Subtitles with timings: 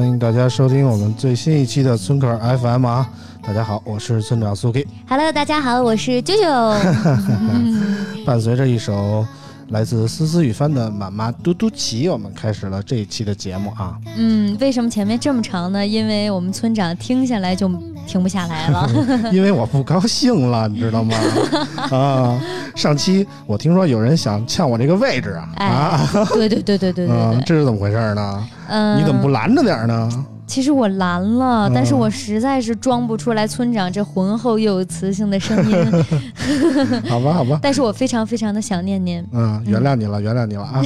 [0.00, 3.06] 欢迎大家收听我们最新一期的村口 FM 啊！
[3.46, 4.86] 大家好，我是村长苏 K。
[5.06, 7.44] Hello，大家好，我是啾啾。
[8.24, 9.26] 伴随着一首
[9.68, 13.94] 来自思思雨帆的《妈妈嘟嘟骑》，我们开始了这一期的节目啊。
[14.16, 15.86] 嗯，为什么前面这么长呢？
[15.86, 17.68] 因为我们村长听下来就
[18.06, 18.88] 停不下来了。
[19.30, 21.14] 因为我不高兴了，你知道吗？
[21.92, 22.40] 啊，
[22.74, 28.48] 上期我听说有人想抢我这个位置啊哎啊，对对对对对对，这是怎么回事呢？
[28.70, 29.28] 嗯，你怎么不？
[29.28, 30.08] 拦着点儿呢？
[30.46, 36.04] 其实我拦了，嗯但是我实在是装不出来村长这浑厚又有磁性的声音。
[37.08, 39.24] 好吧，好吧，但是我非常非常的想念您。
[39.32, 40.82] 嗯，原谅你了，原谅你了啊。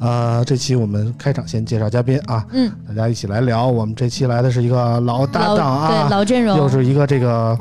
[0.06, 3.66] 啊，这期我们开场先介绍嘉宾啊，嗯，大家一起来聊。
[3.66, 7.58] 我们这期来的是一个老搭档啊对，老阵容，又是一个这个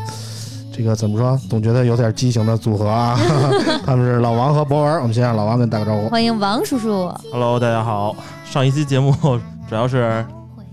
[0.76, 1.39] 这个怎么说？
[1.50, 3.17] 总觉得有点畸形的组合啊。
[3.86, 6.10] 他们是老王和博文，我们先让老王跟大家打个招呼。
[6.10, 7.10] 欢迎王叔叔。
[7.32, 8.14] Hello，大家好。
[8.44, 9.16] 上一期节目
[9.67, 10.25] 主要是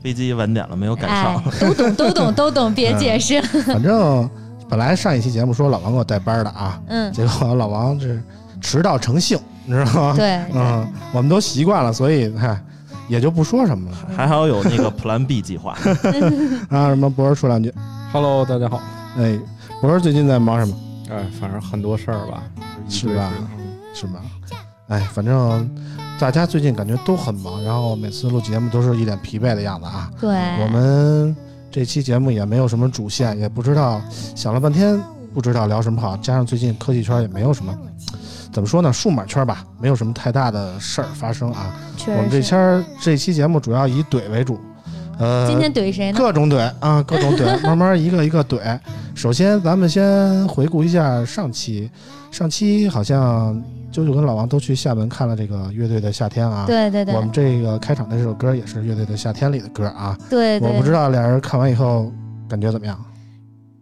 [0.02, 1.36] 飞机晚点了，没有赶上。
[1.36, 3.40] 哎，都懂都懂都懂，别解释。
[3.64, 4.28] 反正
[4.68, 8.08] 本来上一期节目说老王给我带班的啊，嗯，结果老王这
[8.60, 10.14] 迟到成性，你知道吗？
[10.16, 12.58] 对，嗯，我们都习惯了，所以嗨，
[13.08, 15.72] 也就不说什么了还好有那个 Plan B 计划。
[16.70, 16.88] 啊。
[16.88, 17.72] 什么博儿说两句
[18.12, 18.80] ，Hello，大家好。
[19.16, 19.38] 哎，
[19.80, 20.76] 博儿最近在忙什么？
[21.10, 22.42] 哎，反正很多事儿吧，
[22.88, 23.30] 是吧
[23.94, 24.20] 是吧？
[24.88, 25.68] 哎，反正
[26.22, 30.08] 大家最近感觉都很忙，然后每次录节目都是一脸疲惫的样子啊。
[30.20, 30.30] 对，
[30.62, 31.36] 我们
[31.68, 34.00] 这期节目也没有什么主线，也不知道
[34.36, 35.02] 想了半天
[35.34, 37.76] 不知道聊什么好，加上最近科技圈也没有什么。
[38.52, 38.92] 怎么说呢？
[38.92, 41.74] 数码圈吧，没有什么太大的事儿发生啊。
[41.96, 42.48] 确我们这实是。
[42.50, 44.60] 圈儿这期节目主要以怼为主，
[45.18, 46.16] 呃，今天怼谁呢？
[46.16, 48.78] 各种怼啊，各种怼，慢慢一个一个怼。
[49.16, 51.90] 首先，咱们先回顾一下上期，
[52.30, 53.60] 上期好像
[53.92, 56.64] 啾啾跟老王都去厦门看了这个乐队的夏天啊。
[56.66, 60.16] 对对对我们这个开场的这首歌也是乐队的夏天里的歌啊。
[60.30, 62.10] 对对，我不知道俩人看完以后
[62.48, 62.98] 感觉怎么样？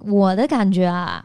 [0.00, 1.22] 我的感觉啊，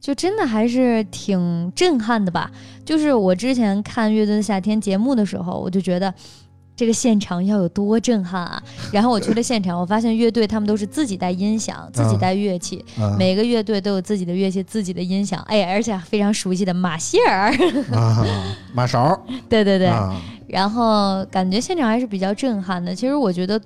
[0.00, 2.50] 就真的还是挺震撼的吧。
[2.84, 6.12] 就是我之前看《乐队的夏天》节目的时候，我就觉得
[6.76, 8.62] 这个现场要有多震撼啊。
[8.92, 17.50] 然后我去了现场，我发现乐队他们都是自己带音响、自己带乐器，嗯每个乐队都有自己的乐器、自己的音响，哎，而且非常熟悉的马歇尔，
[17.92, 18.24] 啊，
[18.72, 19.88] 马勺，对对对。
[19.88, 20.14] 啊，
[20.46, 22.94] 然后感觉现场还是比较震撼的。
[22.94, 23.60] 其实我觉得，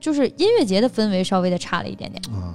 [0.00, 2.20] 就是音乐节的氛围稍微的差了一点点。
[2.32, 2.54] 嗯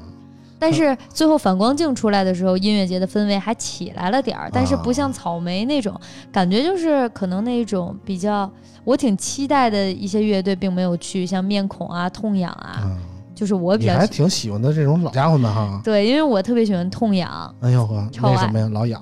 [0.60, 5.98] 但是最后反光镜出来的时候，音乐节的氛围还起来了点儿，但是不像草莓那种
[6.32, 8.52] 感觉，就是可能那种比较
[8.84, 12.98] 我挺期待的一些乐队并没有去，像面孔啊、痛痒啊，嗯，
[13.34, 15.80] 就是我比较还较挺喜欢的这种老家伙们哈。
[15.84, 18.70] 对，因为我特别喜欢痛痒，哎呦呵，为什么呀？
[18.72, 19.02] 老痒。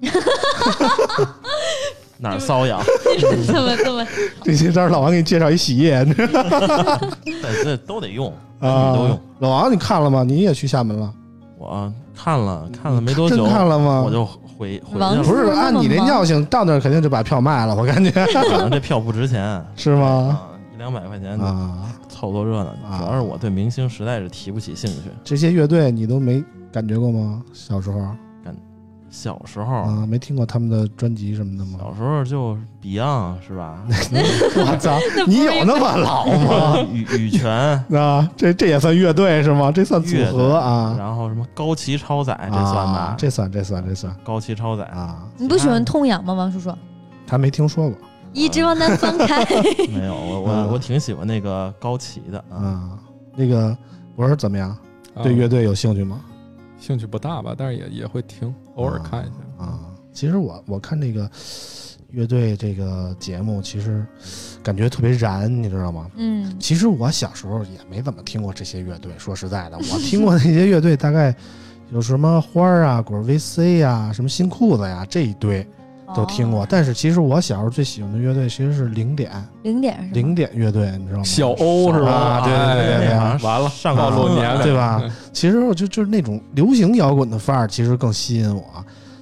[2.18, 2.80] 哪儿瘙痒？
[3.46, 4.06] 这么这么
[4.42, 6.42] 这期让老王给你介绍一洗液，你知道
[7.42, 9.20] 这这都得用，啊都用。
[9.40, 10.22] 老王，你看了吗？
[10.22, 11.12] 你也去厦门了？
[11.58, 14.02] 我看了看了没多久真，看了吗？
[14.04, 15.24] 我就回回王去了。
[15.24, 20.06] 不是按你这尿性，到那儿肯定就把票卖了，我感觉可能这票不值钱， 是吗？
[20.06, 22.70] 啊，一两百块钱啊，凑凑热闹。
[22.88, 25.10] 啊主要是我对明星实在是提不起兴趣。
[25.24, 27.42] 这些乐队你都没感觉过吗？
[27.52, 27.98] 小时候
[29.16, 31.78] 小时候，啊，没听过他们的专辑什么的吗？
[31.80, 33.78] 小时候就 Beyond 是吧？
[33.88, 36.78] 我操， 你有那么老吗？
[36.92, 37.48] 羽羽泉，
[37.96, 39.70] 啊，这这也算乐队是吗？
[39.70, 40.96] 这算组合啊？
[40.98, 43.14] 然后什么高崎超载，这算啊吧？
[43.16, 46.74] 这算这算这算高崎超载，啊，你不喜欢痛痒吗，王叔叔？
[47.24, 47.96] 他没听说过
[48.32, 49.44] 一直往南方开，
[49.94, 52.58] 没有我啊我我挺喜欢那个高旗的啊。
[52.58, 52.90] 啊。
[53.36, 53.76] 那个
[54.16, 54.70] 我说怎么样？
[55.14, 56.20] 啊对乐队有兴趣吗？
[56.78, 59.64] 兴趣不大吧，但是也也会听，偶尔看一下。
[59.64, 59.80] 啊，
[60.12, 61.30] 其实我我看这个
[62.10, 64.04] 乐队这个节目，其实
[64.62, 66.10] 感觉特别燃，你知道吗？
[66.16, 71.34] 嗯其实我小时候也没怎么听过这些乐队，说实在的， 我听过那些乐队大概
[71.90, 75.66] 有什么花儿啊、果儿 VC 呀、什么新裤子呀这一堆
[76.14, 76.62] 都听过。
[76.62, 79.30] 哦但是其实我小时候最喜欢的乐队其实是零点
[79.62, 81.24] 零点是零点乐队，你知道吗？
[81.24, 82.10] 小欧是吧？
[82.10, 85.02] 啊对对对对对哎完了，上暴露年龄对吧？
[85.32, 88.64] 其实我就就是那种流行摇滚的范儿，其实更吸引我。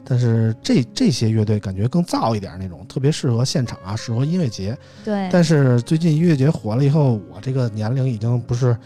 [0.04, 4.76] 但是这这些乐队感觉更燥一点，那种特别适合现场啊，适合音乐节。
[5.04, 8.76] 对，但是最近音乐节火了以后，我这个年龄已经不是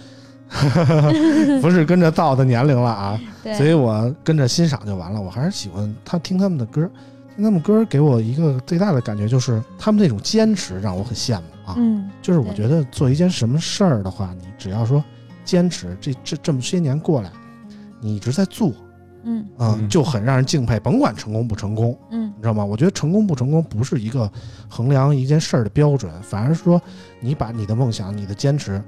[1.60, 5.20] 不是跟着燥的年龄了啊，对所以我跟着欣赏就完了。
[5.20, 6.88] 我还是喜欢他听他们的歌，
[7.36, 11.74] 听他们歌给我一个最大的感觉就是他们那种坚持让我很羡慕啊。
[11.76, 15.04] 嗯就是我觉得做一件什么事儿的话，你只要说
[15.44, 17.30] 坚持，这这这么些年过来，
[18.00, 18.72] 你一直在做
[19.28, 20.78] 嗯啊、嗯就很让人敬佩。
[20.80, 22.64] 甭管成功不成功，嗯你知道吗？
[22.64, 24.30] 我觉得成功不成功不是一个
[24.68, 26.80] 衡量一件事儿的标准，反而是说
[27.20, 28.82] 你把你的梦想、你的坚持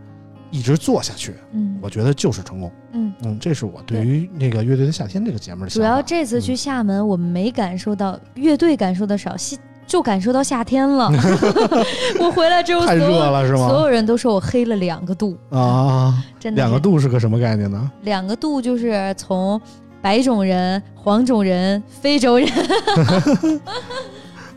[0.51, 2.73] 一直做下去，嗯我觉得就是成功。
[2.93, 3.13] 嗯。
[3.25, 5.97] 嗯，这是我对于那个乐队的夏天这个节目的主想法。
[5.97, 11.11] 要这次去厦门，我们没感受到乐队感受的少，西就感受到夏天了。
[12.21, 13.69] 我回来之后，太热了是吗？
[13.69, 17.91] 所有人都说我黑了两个度，啊，真的两个度是个什么概念呢？
[18.03, 19.61] 两个度就是从
[20.01, 22.49] 白种人、黄种人、非洲人，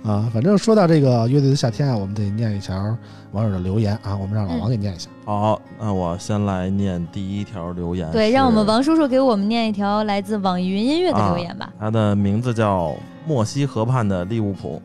[0.03, 2.98] 啊，反正说到这个乐队的夏天啊，我们得念一条
[3.33, 5.09] 网友的留言啊，我们让老王给念一下。
[5.25, 8.12] 好，那我先来念第一条留言。
[8.12, 11.71] 对，让我们王叔叔给我们念一条来自网易云音乐的留言吧。
[11.80, 12.95] 他的名字叫
[13.25, 14.81] 莫西河畔的利物浦，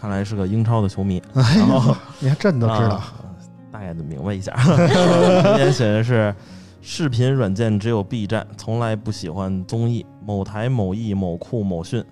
[0.00, 1.22] 看来是个英超的球迷。
[1.34, 2.96] 哎然后呦，你还真都知道。
[2.96, 3.14] 啊
[3.70, 4.54] 大概的明白一下。
[4.54, 6.34] 留言写的是：
[6.80, 12.02] 视频软件只有 B 站，从来不喜欢综艺，某台、某艺、某酷、某讯，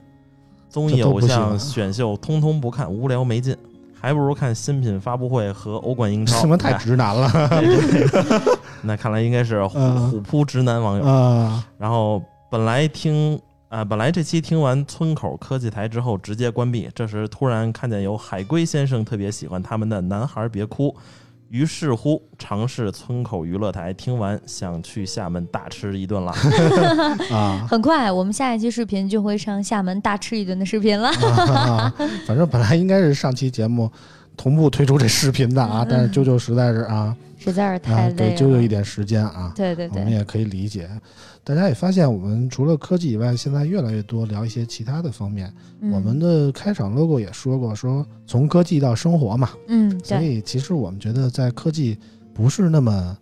[0.68, 3.56] 综艺偶像选秀通通不看，无聊没劲，
[3.98, 6.40] 还不如看新品发布会和欧冠英超。
[6.40, 7.30] 什么太直男了
[8.82, 11.04] 那看来应该是虎扑直男网友。
[11.04, 11.66] 啊！
[11.78, 20.88] 然后本来听啊、本来这期听完村口科技台之后直接关闭，这时突然看见有海龟先生特别喜欢他们的《男孩别哭》，
[21.48, 26.32] 于是乎尝试村口娱乐台，听完想去厦门大吃一顿了。
[27.30, 31.08] 啊很快，我们下一期视频就会上厦门大吃一顿的视频了。
[31.08, 31.92] 啊！
[32.26, 33.90] 反正本来应该是上期节目
[34.36, 37.16] 同步推出这视频的啊，但是啾啾实在是啊
[37.50, 38.36] 实在是啊太，累给了。
[38.36, 39.52] 啾啾一点时间啊。
[39.56, 40.88] 对对对，我们也可以理解，
[41.42, 45.52] 大家也发现，我们除了科技以外，现在越来越多聊一些其他的方面。
[45.80, 51.98] 嗯我们的开场 logo 也说过，说从科技到生活嘛，嗯所以其实我们觉得，在科技
[52.34, 53.16] 不是那么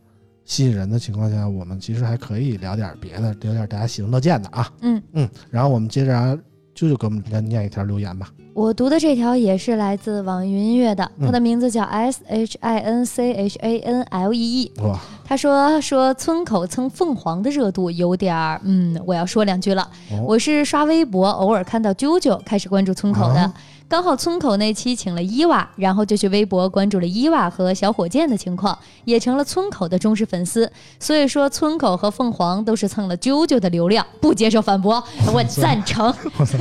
[0.44, 4.72] 吸引人的情况下，我们其实还可以聊点别的，聊点大家喜闻乐见的啊。
[4.80, 6.36] 嗯嗯，然后我们接着让
[6.74, 8.28] 啾啾给我们念念一条留言吧。
[8.54, 14.72] 我读的这条也是来自网易云音乐的，嗯它的名字叫 S H I N C H A N L E E。
[14.80, 19.82] 哇，他说说村口蹭凤凰的热度有点儿，嗯，我要说两句了。
[20.12, 23.40] 哦我是刷微博，偶尔看到啾啾，开始关注村口的。
[23.40, 23.52] 啊
[23.86, 30.70] 刚好村口那期请了伊娃，然后就去微博关注了伊娃和小火箭的情况，也成了村口的忠实粉丝。
[30.98, 35.02] 所以说，村口和凤凰都是蹭了啾啾的流量，不接受反驳，
[35.32, 36.12] 我赞成。
[36.38, 36.58] 我操，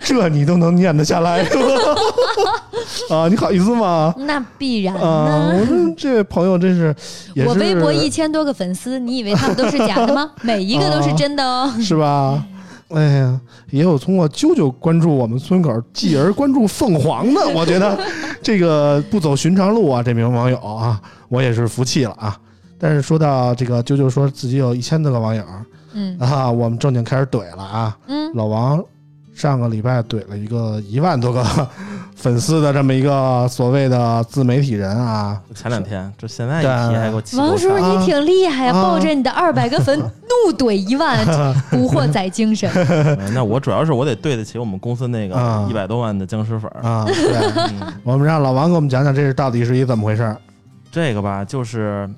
[0.00, 1.42] 这你都能念得下来
[3.10, 3.26] 啊？
[3.28, 4.14] 你好意思吗？
[4.18, 5.58] 那必然啊，呢。
[5.58, 6.94] 我说这位朋友真是，
[7.34, 10.30] 是我微博一千多个粉丝，你以为他们都是假的吗？
[10.42, 11.72] 每一个都是真的哦。
[11.80, 12.44] 是吧？
[12.88, 13.40] 哎呀，
[13.70, 17.98] 也有通过啾啾关注我们村口，继而关注凤凰的， 我觉得
[18.42, 22.38] 这个不走寻常路啊，这名网友啊，我也是服气了啊。
[22.78, 25.42] 但是说到这个啾啾说自己有一千多个网友
[25.92, 27.98] 嗯啊，我们正经开始怼了啊。
[28.06, 28.82] 嗯，老王
[29.38, 31.44] 上个礼拜怼了一个一万多个
[32.16, 37.80] 粉丝的这么一个所谓的自媒体人啊，前两天，这现在一提还给我王叔呛。
[37.80, 41.24] 啊你挺厉害呀，啊抱着你的二百个粉怒怼一万，
[41.70, 42.68] 古惑仔精神。
[42.74, 46.82] 嗯 那我主要是我得对得起我们公司那个啊一百多万的僵尸粉儿。
[46.82, 47.14] 啊，对，
[47.80, 50.36] 嗯，我们让老王给我们讲讲这是到底是一怎么回事儿。
[50.90, 52.10] 这个吧，就是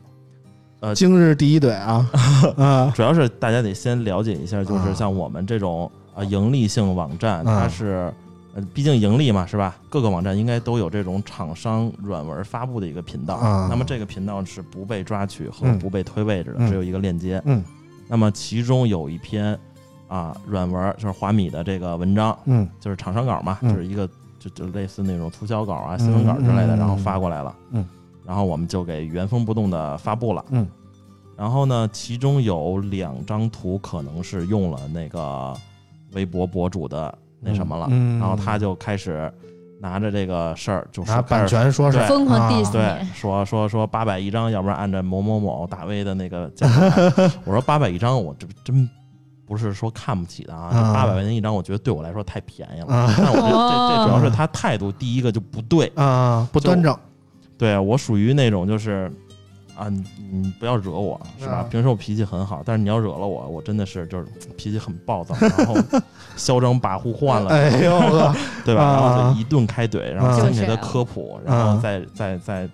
[0.80, 2.08] 呃今日第一怼啊
[2.56, 8.12] 啊主要是大家得先了解一下，就啊是像我们这种呃盈利性网站，啊它是
[8.54, 9.76] 呃毕竟盈利嘛，是吧？
[9.88, 13.34] 各个网站应该都有这种厂商软文发布的一个频道。
[13.36, 17.40] 啊那么这个频道是不被抓取和嗯不被推位置的，嗯只有一个链接。
[17.44, 17.62] 嗯
[18.08, 19.56] 那么其中有一篇
[20.08, 24.08] 啊软文，就是华米的这个文章，嗯就是厂商稿嘛，嗯就是一个
[24.38, 27.54] 就就类似那种促销稿啊、新闻稿之类的，嗯然后发过来了。
[27.70, 27.86] 嗯，
[28.26, 30.44] 然后我们就给原封不动的发布了。
[30.50, 30.66] 嗯，
[31.36, 35.54] 然后呢，其中有两张图可能是用了那个
[36.12, 39.32] 微博博主的那什么了，嗯然后他就开始
[39.80, 47.30] 拿着这个事儿就版权说是对疯狂啊 diss 对你，说说说八百一张，要不然按照某某某大 V 的那个价格来。
[47.44, 48.88] 我说八百一张，我这真
[49.46, 52.94] 不是说看不起的啊，啊八百块钱一张，我觉得对我来说太便宜了。
[52.94, 55.90] 啊但我觉得这哦这主要是他态度，第一个就不对。
[55.94, 56.94] 啊，不端正
[57.56, 59.10] 对我属于那种就是
[59.80, 61.66] 啊，你你不要惹我是吧啊？
[61.70, 65.74] 平时我脾气很好，但是你要惹了我，我真的是就是脾气很暴躁，然后
[66.36, 68.34] 嚣张跋扈换了，哎呦呵
[68.64, 68.82] 对吧？
[68.82, 72.68] 啊然后就一顿开怼，然后先给他科普，然后再再再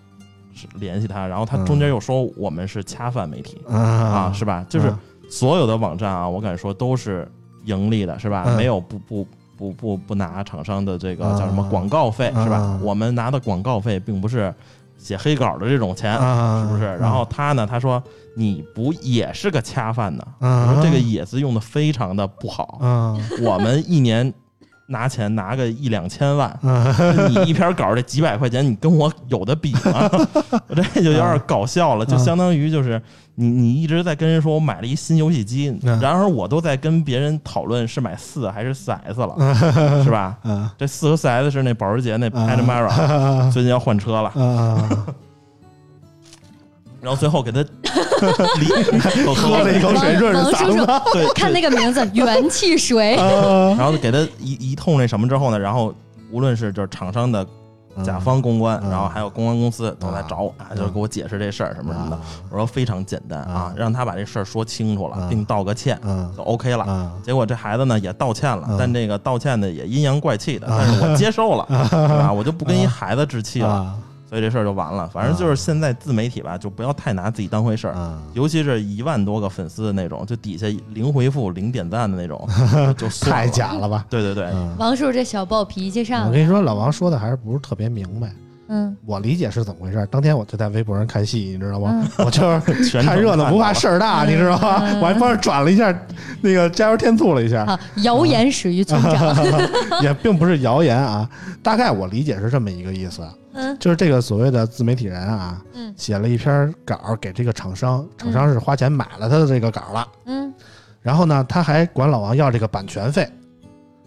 [0.52, 4.66] 是联系他，然后他中间又说我们是恰饭媒体啊，啊是吧？
[4.68, 4.98] 就是啊
[5.30, 7.30] 所有的网站啊，我敢说都是
[7.64, 8.44] 盈利的，是吧？
[8.46, 12.80] 嗯没有不不不不不拿厂商的这个啊叫什么广告费，是吧啊？
[12.82, 14.54] 我们拿的广告费并不是
[14.98, 16.84] 写黑稿的这种钱，啊，是不是？
[16.96, 18.02] 然后他呢，他说
[18.34, 20.26] 你不也是个恰饭呢？
[20.40, 24.32] 啊我说这个“也”字用的非常的不好，啊我们一年
[24.86, 26.48] 拿钱拿个一两千万。
[26.62, 26.94] 啊
[27.28, 30.08] 你一篇稿这几百块钱，你跟我有的比吗？
[30.68, 33.00] 我这就有点搞笑了，就相当于就是
[33.34, 39.34] 你你一直在跟人说我买了一新游戏机，嗯然而我都在跟别人讨论是买四还是四 S 了，
[40.04, 40.36] 是吧？
[40.42, 45.06] 啊这四和四 S 是那保时捷那 Panamera，啊最近要换车了，啊！
[47.02, 47.64] 然后最后给他
[48.60, 48.66] 离
[49.34, 53.74] 喝了一口水润王叔叔嗓子对，看那个名字元气水， 啊。
[53.78, 55.94] 然后给他一一通那什么之后呢，然后
[56.30, 57.46] 无论是就是厂商的
[58.04, 58.90] 甲方公关，嗯。
[58.90, 62.18] 然后还有公关公司都来找我，啊，就是给我解释这事儿什么什么的。
[62.50, 65.26] 我说非常简单啊啊，让他把这事儿说清楚了，啊。
[65.30, 66.84] 并道个歉嗯就 OK 了。
[66.84, 67.12] 啊。
[67.22, 72.32] 结果这孩子呢也道歉了嗯，但这个道歉呢也阴阳怪气的，但是我接受了， 对吧？
[72.32, 73.94] 我就不跟一孩子置气了，啊
[74.28, 75.08] 所以这事儿就完了。
[75.08, 77.94] 反正就是现在自媒体吧，就不要太拿自己当回事儿。
[77.94, 82.46] 啊尤其是一万多个粉丝的那种，就底下零回复、零点赞的那种，
[82.98, 84.04] 就太假了吧？
[84.10, 88.30] 对对对，嗯王叔叔这小暴脾气上来，我跟你说，老王说的还是不是特别明白。
[88.68, 88.96] 嗯。
[89.04, 90.06] 我理解是怎么回事。
[90.10, 91.90] 当天我就在微博上看戏，你知道吗？
[91.92, 92.10] 嗯。
[92.26, 94.28] 我就是看热闹不怕事儿大，嗯。
[94.32, 94.82] 你知道吗？
[94.82, 95.00] 嗯。
[95.00, 95.96] 我还帮着转了一下
[96.40, 99.36] 那个加油添醋了一下，好，谣言始于村长，
[100.02, 101.28] 也并不是谣言啊。
[101.62, 103.22] 大概我理解是这么一个意思，
[103.54, 103.76] 嗯。
[103.78, 105.94] 就是这个所谓的自媒体人啊，嗯。
[105.96, 110.52] 写了一篇稿给这个厂商，厂商是花钱买了他的这个稿了，嗯。
[111.02, 113.28] 然后呢，他还管老王要这个版权费。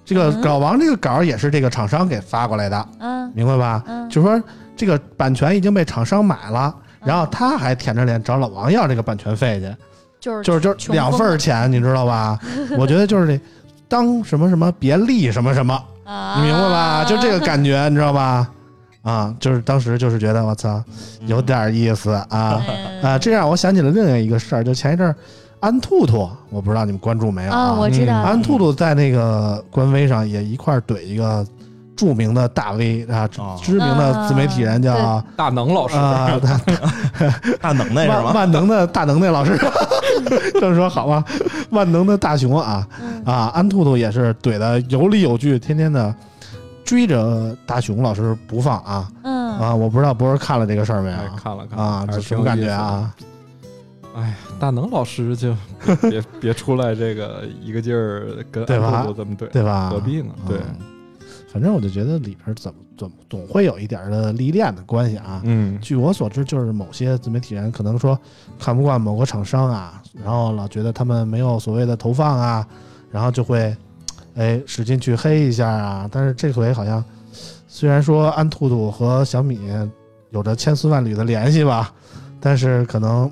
[0.10, 3.84] 这个嗯老王这个稿也是这个厂商给发过来的，嗯明白吧？
[3.86, 4.42] 嗯，就是说
[4.76, 6.74] 这个版权已经被厂商买了，
[7.06, 9.76] 然后他还舔着脸找老王要这个版权费去，
[10.20, 12.40] 就是就是就是两份钱，你知道吧？
[12.76, 13.40] 我觉得就是这
[13.88, 17.06] 当什么什么别立什么什么，啊，你明白吧？
[17.06, 18.50] 就这个感觉，你知道吧？
[19.04, 20.84] 啊，就是当时就是觉得我操，
[21.28, 23.18] 有点意思啊嗯啊！
[23.18, 25.16] 这让我想起了另外一个事儿，就前一阵儿
[25.60, 31.46] 安兔兔，我不知道你们关注没有啊，我知道嗯安兔兔在那个官微上也一块怼一个
[31.98, 36.32] 著名的大 V 啊，哦知名的自媒体人叫大能老师，啊，
[37.60, 38.32] 大能耐是万吗？
[38.34, 39.58] 万能的大能耐老师，
[40.60, 41.24] 这么说好吧？
[41.72, 46.14] 万能的大熊啊嗯啊，安兔兔也是怼的有理有据，天天的
[46.86, 49.76] 追着大熊老师不放啊嗯啊！
[49.76, 52.08] 我不知道博儿看了这个事儿没有哎，看了看了啊？
[52.10, 52.58] 这什么感？
[52.58, 53.14] 觉啊？
[54.20, 55.56] 哎，大能老师就
[56.02, 59.90] 别别别出来这个一个劲儿跟对吧这么对，对吧？
[59.90, 60.34] 何必呢？
[60.48, 60.86] 对，嗯
[61.52, 65.42] 反正我就觉得里边怎么总总会有一点儿的历练的关系啊。
[65.46, 68.18] 嗯，据我所知，就是某些自媒体人可能说
[68.60, 72.68] 看不惯某个厂商啊，然后老觉得他们没有所谓的投放啊，
[73.10, 73.76] 然后就会
[74.36, 76.08] 哎使劲去黑一下啊。
[76.12, 77.04] 但是这回好像
[77.68, 79.60] 虽然说安兔兔和小米
[80.30, 81.92] 有着千丝万缕的联系吧，
[82.40, 83.30] 但是可能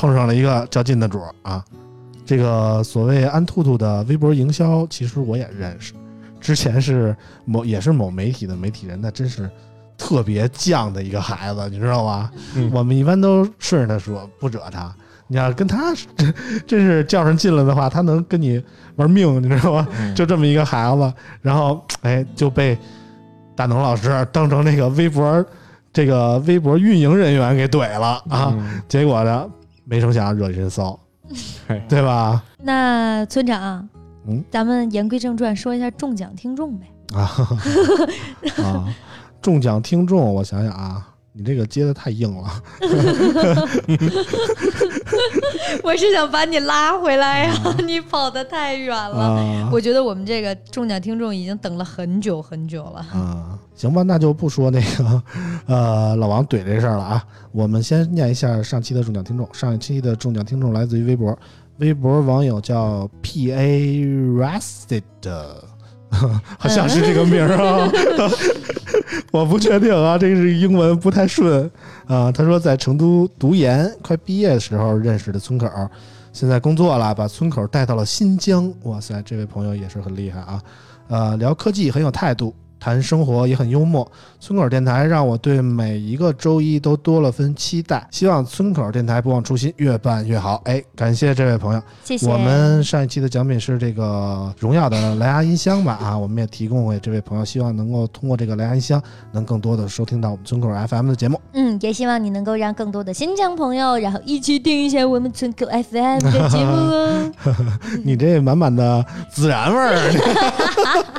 [0.00, 1.62] 碰上了一个较劲的主儿啊。
[2.24, 5.92] 这个所谓安兔兔的微博营销，其实我也认识，
[6.40, 7.14] 之前是
[7.44, 9.50] 某也是某媒体的媒体人，那真是
[9.98, 12.30] 特别犟的一个孩子，你知道吧？
[12.54, 14.90] 嗯我们一般都顺着他说，不惹他。
[15.26, 16.34] 你要跟他真
[16.66, 18.62] 真是较上劲了的话，他能跟你
[18.96, 19.86] 玩命，你知道吗？
[19.98, 22.78] 嗯就这么一个孩子，然后哎就被
[23.54, 25.44] 大能老师当成那个微博
[25.92, 28.54] 这个微博运营人员给怼了啊！
[28.56, 29.46] 嗯结果呢，
[29.90, 30.96] 没成想惹一身骚，
[31.88, 32.40] 对吧？
[32.62, 33.88] 那村长，
[34.28, 36.86] 嗯，咱们言归正传，说一下中奖听众呗。
[37.12, 37.26] 啊
[38.62, 38.86] 啊！
[39.42, 41.08] 中奖听众，我想想啊，
[41.40, 42.62] 你这个接的太硬了。
[45.82, 47.54] 我是想把你拉回来呀、
[47.86, 49.18] 你跑得太远了。
[49.18, 52.98] 啊我觉得我们这个中奖听众已经等了很久很久了。
[53.12, 55.22] 啊，行吧，那就不说那个
[55.66, 57.24] 呃老王怼这事儿了啊。
[57.52, 61.38] 我们先念一下上期的中奖听众，上一期的中奖听众来自于微博，
[61.78, 64.04] 微博网友叫 P A
[64.36, 65.02] Rested，
[66.58, 67.90] 好像是这个名儿啊。
[69.32, 71.70] 我不确定啊，这是英文不太顺
[72.06, 72.30] 啊。
[72.32, 75.68] 他说在成都读研快毕业的时候认识的村口，
[76.32, 78.72] 现在工作了，把村口带到了新疆。
[78.84, 80.62] 哇塞，这位朋友也是很厉害啊。
[81.08, 84.10] 呃，聊科技很有态度，谈生活也很幽默。
[84.40, 90.62] 村口电台让我对每一个周一都多了分期待，希望村口电台不忘初心，越办越好。
[90.64, 91.82] 哎，感谢这位朋友。
[92.02, 92.26] 谢谢。
[92.26, 95.98] 我们上一期的奖品是这个荣耀的蓝牙音箱吧？
[96.02, 99.00] 啊，我们也提供给这位朋友，希望能够通过这个蓝牙音箱，
[99.32, 101.38] 能更多的收听到我们村口 FM 的节目。
[101.52, 107.30] 嗯，也希望你能够让更多的新疆朋友，然后一起听一下我们村口 FM 的节目哦。
[108.02, 111.10] 你这满满的孜然味儿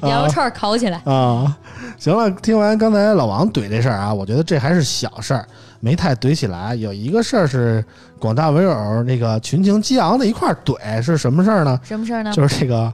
[0.08, 1.56] 羊肉串烤起来，啊！
[1.98, 5.46] 行了，听完刚才老王怼这事儿啊，我觉得这还是小事儿，
[5.80, 6.74] 没太怼起来。
[6.74, 7.84] 有一个事儿是
[8.18, 11.78] 广大网友那个群情激昂的一块儿怼，是什么事儿呢？
[11.82, 12.32] 什么事儿呢？
[12.32, 12.92] 就是这个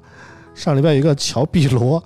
[0.54, 2.02] 上礼拜有一个乔碧罗。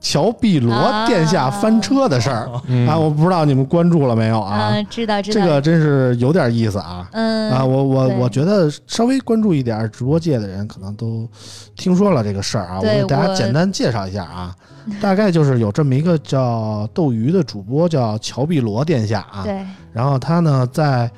[0.00, 0.74] 乔碧罗
[1.06, 4.70] 殿下翻车的事儿嗯啊，我不知道你们关注了没有啊？
[4.72, 5.40] 嗯，知道知道。
[5.40, 7.06] 这个真是有点意思啊！
[7.12, 11.28] 嗯啊，我我我觉得稍微关注一点直播界的人，可能都
[11.76, 12.78] 听说了这个事儿啊。
[12.78, 14.56] 我给大家简单介绍一下啊，
[15.02, 19.42] 大概就是有这么一个叫斗鱼的主播，叫乔碧罗殿下啊。
[19.44, 21.10] 对，然后他呢，在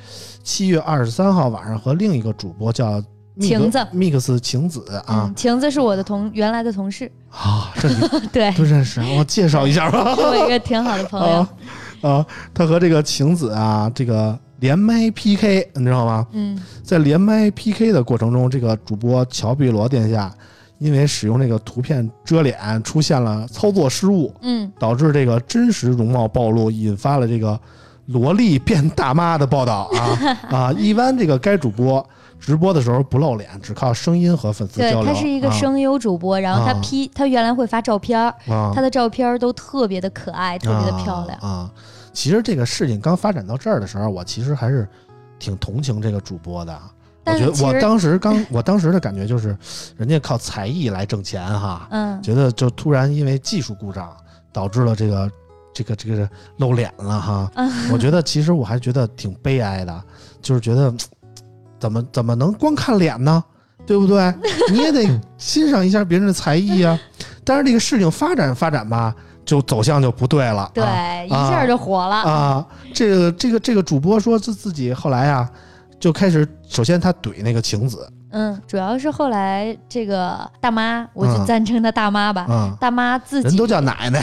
[0.43, 3.01] 七月二十三号晚上和另一个主播叫
[3.41, 7.89] 晴子 Mix 晴子啊嗯，晴子是我的同原来的同事，啊，这
[8.53, 10.15] 都 认识啊，我介绍一下吧。
[10.17, 11.49] 是我一个挺好的朋友 啊。
[12.03, 16.27] 啊，他和这个晴子啊，这个连麦 PK，你知道吗？
[16.33, 20.31] 嗯，在连麦 PK 的过程中，这个主播乔碧罗殿下
[20.79, 27.59] 因为使用这个图片遮脸，出现了操作失误，嗯，导致这个真实容貌暴露，引发了这个
[28.07, 30.73] 萝莉变大妈的报道啊啊！
[30.73, 32.05] 一般这个该主播
[32.42, 35.12] 直播的时候不露脸，只靠声音和粉丝对交流。
[35.12, 38.34] 他是一个啊声优主播，然后他啊 P 他原来会发照片
[38.75, 41.49] 他的照片儿都特别的可爱，特别的漂亮啊。
[41.49, 41.70] 啊
[42.12, 44.87] 其实这个事情刚发展到这儿的时候，我其实还是
[45.38, 46.78] 挺同情这个主播的。
[47.24, 49.57] 我觉得我当时刚， 我当时的感觉就是，
[49.96, 54.14] 人家靠才艺来挣钱哈，嗯，觉得就突然因为技术故障
[54.52, 55.31] 导致了这个
[55.72, 57.50] 这个这个露脸了哈。
[57.55, 60.02] 嗯我觉得其实我还觉得挺悲哀的，
[60.42, 60.92] 就是觉得
[61.83, 63.42] 怎么怎么能光看脸呢？
[63.85, 64.33] 对不对？
[64.71, 65.05] 你也得
[65.37, 66.97] 欣赏一下别人的才艺啊。
[67.42, 69.12] 但是这个事情发展发展吧，
[69.45, 70.71] 就走向就不对了。
[70.73, 72.14] 对啊，一下就火了。
[72.14, 75.51] 啊，这个这个这个主播说自自己后来啊，
[75.99, 81.47] 就开始首先他怼那个晴子，嗯，主要是后来这个大妈，我就嗯。
[81.47, 82.42] 暂称她大妈吧。
[82.49, 84.23] 啊，大妈自己人都叫奶奶，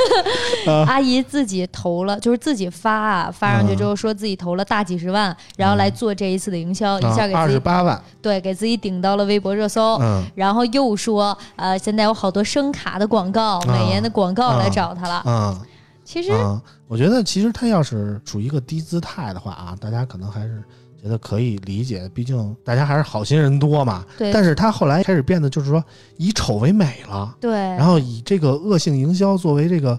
[0.86, 9.96] 阿姨自己投了，就是自己发啊，发上去之后说自己投了大几十万，然后来做这一次的营销，一下给二十八万，对给自己顶到了微博热搜。
[10.00, 10.24] 嗯。
[10.34, 15.22] 然后又说，呃，现在有好多声卡的广告、美颜的广告来找他了。
[15.26, 15.60] 嗯。
[16.04, 20.62] 其实，啊，我觉得其实他要是处于一个低姿态的话啊，大家可能还是
[21.00, 24.04] 觉得可以理解，毕竟大家还是好心人多嘛。
[24.16, 25.82] 对但是他后来开始变得就是说
[26.16, 29.98] 以丑为美了，对，然后以这个恶性营销作为这个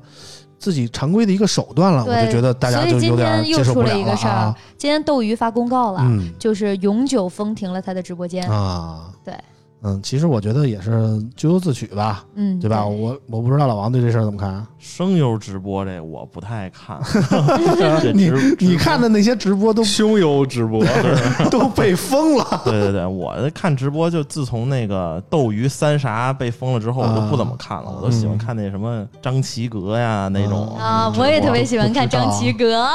[0.57, 8.45] 自己常规的一个手段了，我就觉得大家就有点接受不了今天斗鱼发公告了，嗯就是永久封停了他的直播间。
[8.51, 9.33] 啊，对，
[9.81, 10.91] 嗯，其实我觉得也是
[11.35, 12.85] 咎由自取吧，嗯，对吧？
[12.85, 14.67] 我我不知道老王对这事儿怎么看啊？
[14.77, 16.99] 声优直播这我不太爱看，
[18.01, 20.83] 这你直你看的那些直播都胸优直播，
[21.51, 22.61] 都被封了。
[22.65, 32.85] 对对对，我看直播就自从那个斗鱼三啥被封了之后，我都不怎么看了，我都喜欢看那什么张齐格呀那种啊，我也特别喜欢看张齐格，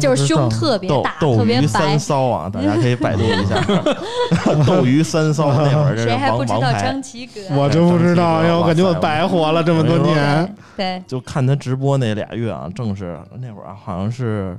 [0.00, 1.98] 就是胸特别大，特别白鱼三。
[1.98, 3.62] 骚啊，大家可以百度一下
[4.66, 7.02] 斗鱼三骚那会儿，谁还不知道王王牌张。
[7.02, 7.40] 齐格？
[7.56, 10.54] 我就不知道，哎呦，我感觉我白活了这么多年。
[10.76, 14.58] 对，就看他直播那俩月啊，正是那会儿啊，好像是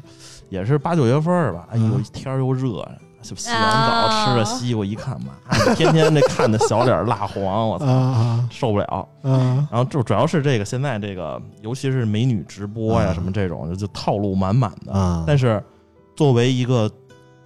[0.50, 1.68] 也是八九月份吧。
[1.72, 2.86] 哎呦嗯，天又热，
[3.22, 9.08] 就洗完啊澡吃着西瓜，一看妈，天天那看的小脸蜡黄，我操，啊受不了。
[9.24, 14.94] 啊然后就主要是这个现在这个，尤其是美女直播呀啊什么这种，就套路满满的。
[14.94, 15.24] 啊！
[15.26, 15.64] 但是
[16.16, 16.90] 作为一个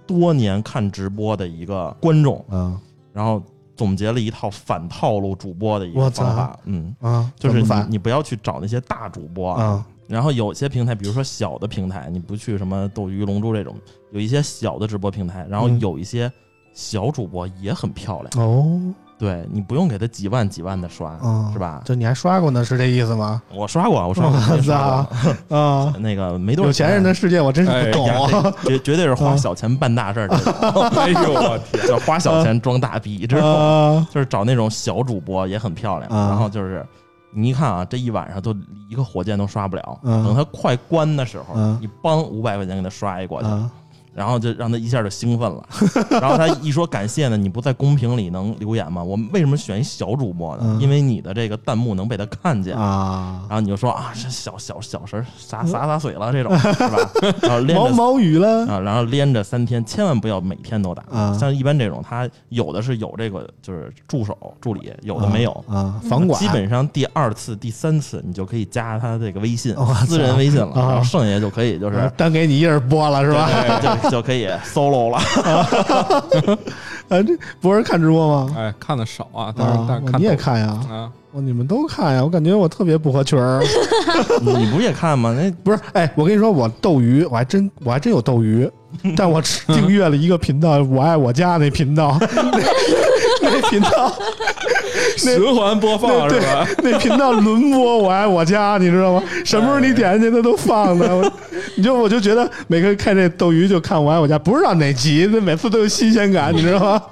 [0.08, 2.76] 多年看直播的一个观众，嗯
[3.12, 3.40] 然后
[3.76, 9.86] 总结了一套反套路主播的一个方法，嗯，啊，就是你你不要去找那些大主播啊。
[10.08, 13.76] 然后有些平台，比如说小的平台，你不去什么斗鱼、龙珠这种，
[14.10, 15.78] 有一些小的直播平台，然后嗯。
[15.80, 16.32] 有一些
[16.72, 18.80] 小主播也很漂亮，哦
[19.18, 21.58] 对你不用给他几万几万的刷，嗯，是？
[21.58, 21.82] 吧？
[21.84, 23.42] 就你还刷过呢，是这意思吗？
[23.52, 28.08] 我刷过，我刷过，啊， 那个没多少有钱人的世界我真是不懂
[28.64, 30.36] 绝 绝对是花小钱办大事儿的，
[31.00, 31.86] 哎呦我天！
[31.86, 33.58] 叫花小钱装大逼，知道吗？
[33.58, 36.84] 啊就是找那种小主播也很漂亮，啊然后就是
[37.30, 38.54] 你一看啊，这一晚上都
[38.88, 39.98] 一个火箭都刷不了。
[40.04, 43.70] 嗯等他快关的时候，嗯你帮五百块钱给他刷一过去，啊
[44.18, 45.62] 然后就让他一下就兴奋了。
[46.20, 49.02] 然后他一说感谢呢，你不在公屏里能留言吗？
[49.02, 50.62] 我们为什么选一小主播呢？
[50.66, 52.74] 嗯因为你的这个弹幕能被他看见。
[52.76, 57.10] 啊，然后你就说啊，这小小小神儿洒洒洒水了这种 是吧？
[57.42, 61.04] 然后连 毛着毛雨了啊，然后连着三天，千万不要每天都打。
[61.10, 65.52] 啊像一般这种，他有的是有这个就是助手助理，有的没有。
[65.68, 69.74] 啊，房管基本上第二次、第三次，你就可以加他这个微信，
[70.06, 73.48] 私人微信了，啊然后剩下就可以就是啊单给你一人播了是吧？
[74.08, 75.18] 对就就可以 solo 了。
[77.08, 78.54] 啊， 这博士看直播吗？
[78.56, 80.66] 哎，看的少啊，但是啊但是看你也看呀？
[80.90, 82.22] 啊，哦，你们都看呀？
[82.22, 83.62] 我感觉我特别不合群儿。
[84.40, 85.34] 你 你不也看吗？
[85.38, 88.70] 那 不是，哎，我跟你说，我斗鱼，我还真我还真有斗鱼，
[89.16, 94.12] 但我只订阅了一个频道，我爱我家那频道，那那频道
[95.16, 96.66] 循环播放是吧？
[96.82, 99.22] 那频道轮播我爱我家，你知道吗？
[99.44, 101.16] 什么时候你点进去，它都放的。
[101.16, 101.32] 我
[101.76, 107.02] 你就我就觉得每个看这斗鱼就看我爱我家，不知道哪集，那每次都有新鲜感，你知道吗？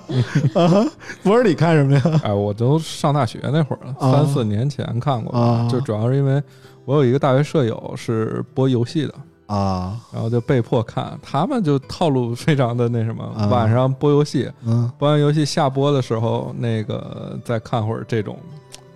[0.55, 0.87] 啊，
[1.23, 2.03] 不是你看什么呀？
[2.25, 6.43] 哎，我都上大学那会儿了，啊三四年前看过啊就主要是因为
[6.85, 9.15] 我有一个大学舍友是播游戏的，
[9.47, 13.47] 啊，然后就被迫看，他们就套路非常的那什么，啊。
[13.47, 14.91] 晚上播游戏，嗯。
[14.99, 18.39] 播完游戏下播的时候，那个再看会儿这种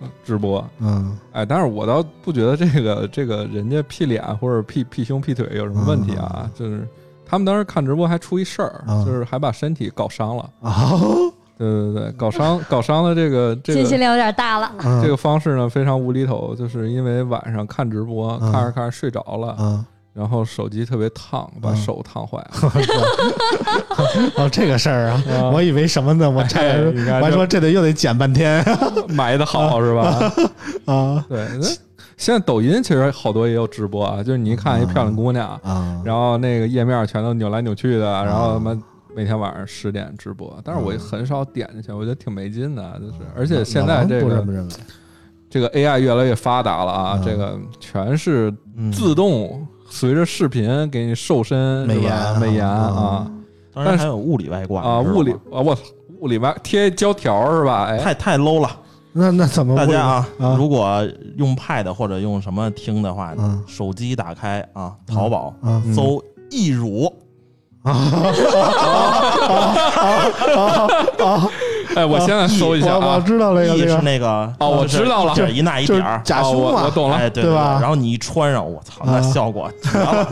[0.01, 0.63] 呃直播。
[0.79, 1.17] 嗯。
[1.31, 6.87] 哎，但是我倒不觉得这个这个人家 P 脸或者 P P 胸 P 腿有什么问题啊，就是
[7.25, 10.49] 他们当时看直播还出一事儿，啊就是还把身体搞伤了。
[10.61, 10.91] 啊，
[11.57, 14.69] 对对对，搞伤 搞伤的这个这个信息量有点大了。
[14.79, 15.01] 嗯。
[15.01, 18.51] 这个方式呢非常无厘头，就是因为晚上看直播，嗯。
[18.51, 22.51] 看着看着睡着了，嗯，然后手机特别烫，把嗯手烫坏了。
[24.35, 26.29] 哦，这个事儿啊，啊我以为什么呢？
[26.29, 28.63] 我差点说，应该我还说这得又得剪半天。
[29.09, 30.31] 埋的好是吧？
[30.85, 31.25] 啊。
[31.29, 31.47] 对，
[32.17, 38.77] 现在抖音其实好多也有直播啊，就是你一看一漂亮姑娘，啊，然后那个页面全都扭来扭去的，然后他妈
[39.15, 44.73] 每天晚上十点直播，但是我很少点进去，我觉得挺没劲的，就是而且现在这个不这么认为。
[45.49, 47.25] 这个 AI 越来越发达了啊，嗯。
[47.25, 52.77] 这个全是嗯，自动随着视频给你瘦身美颜美颜啊。
[52.77, 53.31] 啊
[53.73, 55.81] 当然还有物理外挂啊，物理啊我操
[56.19, 57.85] 物理外贴胶条是吧？
[57.85, 58.69] 哎，太太 low 了。
[59.13, 60.55] 那那怎么大家啊，啊？
[60.57, 61.05] 如果
[61.37, 63.63] 用 Pad 或者用什么听的话，嗯。
[63.67, 67.13] 手机打开啊，淘宝啊搜易乳，
[71.95, 76.21] 哎，我现在搜一下我我啊，知道那个易是那个哦我知道了就是一捺一那一点儿。
[76.23, 79.69] 假胸嘛哦我我，懂了哎，对对吧然后你一穿上，我操，啊那效果！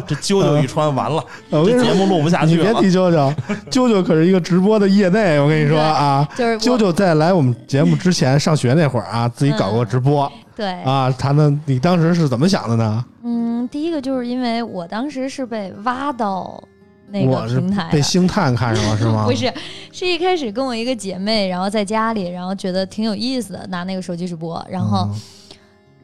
[0.07, 2.81] 这啾啾一穿完了， 这节目录不下你别去了。
[2.81, 3.35] 提啾啾，
[3.69, 6.27] 啾啾可是一个直播的业内，我跟你说啊。
[6.35, 11.13] 就是啾啾在来我们节目之前，上学那会儿啊，自己搞过直播对，啊。
[11.17, 13.03] 他呢，你当时是怎么想的呢？
[13.23, 16.61] 嗯，第一个就是因为我当时是被挖到
[17.11, 17.89] 那个平台。
[17.91, 19.25] 被星探看上了是吗？
[19.29, 19.51] 不是，
[19.91, 25.15] 是一开始跟我一个姐妹，然后在家里，然后觉得挺有意思的，拿那个手机直播，然后，嗯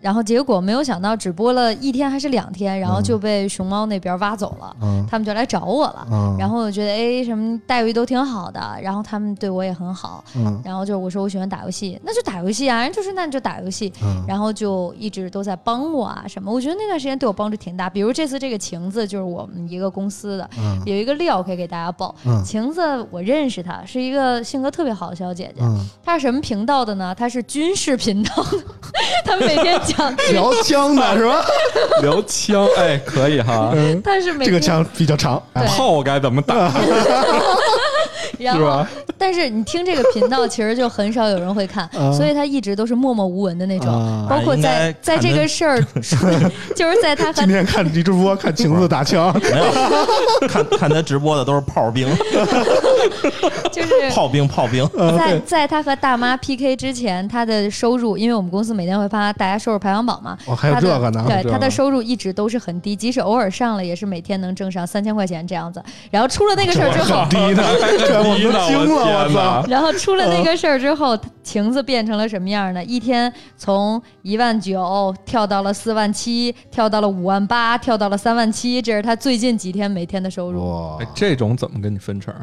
[0.05, 6.07] 然后结果没有想到只播了一天还是两天，然后嗯就被熊猫那边挖走了，嗯他们就来找我了。
[6.11, 16.51] 嗯，然后我觉得哎，什么待遇都挺好的，然后他们对我也很好，嗯然后就是我说我喜欢打游戏，那就打游戏啊，人就是那你就打游戏，嗯然后就一直都在帮我啊什么。
[16.51, 22.13] 我觉得那段时间对我帮助挺大，比如这次这个晴子就是我们一个公司的，嗯有一个料可以给大家报。
[22.25, 25.61] 嗯晴子我认识她，是一个性格特别好的小姐姐。
[25.63, 27.15] 嗯，她是什么频道的呢？
[27.17, 28.63] 她是军事频道的，
[29.25, 29.79] 她每天
[30.31, 31.45] 聊枪的是吧？
[32.01, 36.71] 聊枪，哎，可以哈，嗯，她是每这个枪比较长，炮该怎么打
[38.39, 38.87] 然后是吧？
[39.17, 43.87] 但是你听这个频道，其实就很少有人会看， 啊所以他一直都是默默无闻的那种。
[43.87, 45.81] 啊包括在在这个事儿，
[46.75, 52.07] 就是在他和今天看你直播看晴子打枪， 没有看看他直播的都是炮兵，
[53.71, 54.87] 就是炮兵，炮兵。
[55.17, 65.81] 在在他和大妈 PK 之前，他的收入，因为我们公司每天会发大家收入排行榜嘛，哦，还有他的这个呢，对他的收入一直都是很低，即使偶尔上了，也是每天能挣上三千块钱这样子。
[66.09, 67.63] 然后出了那个事儿之后很，低的，
[68.35, 69.69] 低呢都惊了，我操天！
[69.69, 72.83] 然后出了那个事儿之后，晴子变成了什么样呢？
[72.83, 80.67] 一天从一万九跳到了四万七，跳到了五万八，跳到了三万七，这是他最近几天每天的收入。
[80.67, 82.33] 哇哎，这种怎么跟你分成？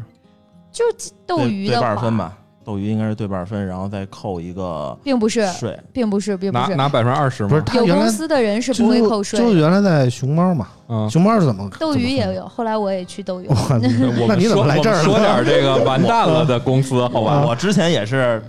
[0.70, 0.84] 就
[1.26, 5.78] 斗鱼的话，半分吧，斗鱼应该是对半分，然后再扣一个并不是，税。
[5.92, 6.68] 并不是，并不是。
[6.70, 7.48] 拿拿百分之二十吗？
[7.48, 9.46] 不是他有原来公司的人是不会扣税就。
[9.46, 12.46] 就原来在熊猫嘛，嗯，熊猫是怎么斗鱼也有？
[12.46, 13.54] 后来我也去斗鱼了。
[13.54, 15.02] 哇 我们那你怎么来这儿呢？
[15.08, 17.44] 我们说点这个完蛋了的公司，好吧？
[17.46, 18.40] 我之前也是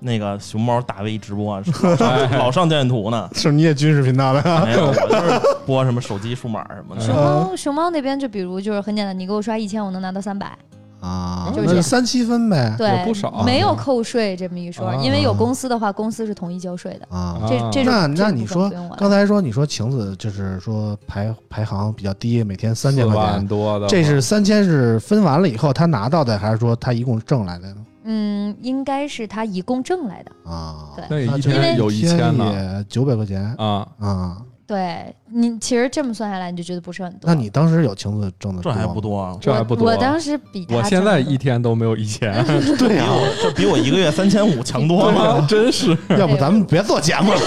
[0.00, 3.28] 那个熊猫大 V 直播， 是老上老上电图呢。
[3.34, 4.64] 是你也军事频道的呀？
[4.64, 7.22] 没有，我就是播什么手机数码什么熊的。
[7.22, 10.58] 猫熊猫那边就比如就是很简单，你给我刷一千，我能拿到三百，
[11.00, 12.74] 啊，就是三七分呗。
[12.78, 17.70] 对，有不少没有扣税这么一说，啊因为有公司的话，公司是统一交税的，啊，这啊。
[17.72, 27.76] 这种那那你说刚才说你说晴子就是说排排行比较低，每天三千块钱，多的，这是三千是分完了以后他拿到的，还是说他一共挣来的呢？
[28.04, 30.50] 嗯，应该是他一共挣来的。
[30.50, 31.26] 啊，对。
[31.26, 32.50] 那一天有一千呢。
[32.52, 33.54] 也九百块钱。
[33.58, 34.38] 啊，啊。
[34.70, 37.22] 对你其实这么算下来，你就觉得不是很多。
[37.24, 39.00] 那你当时有晴子挣的这还不？
[39.00, 39.36] 多啊！
[39.40, 39.84] 这还不多。
[39.84, 42.32] 我我当时比我现在一天都没有一千，
[42.78, 45.44] 对呀、比我这比我一个月三千五强多了。
[45.50, 47.40] 真是，要不咱们别做节目了，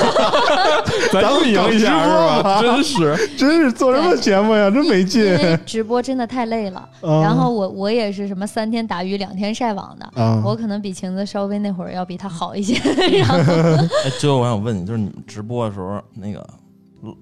[1.13, 2.62] 咱们赢一下是吧？
[2.62, 4.69] 真是，真是做什么节目呀？
[4.69, 5.31] 真没劲因。
[5.38, 6.79] 为直播真的太累了。
[7.01, 12.73] 啊然后我我也是什么三天打鱼两天晒网的，啊，我可能比晴子稍微那会儿要比他好一些。
[13.19, 13.36] 然后
[14.03, 16.45] 哎，最后我想问你，就是你们直播的时候那个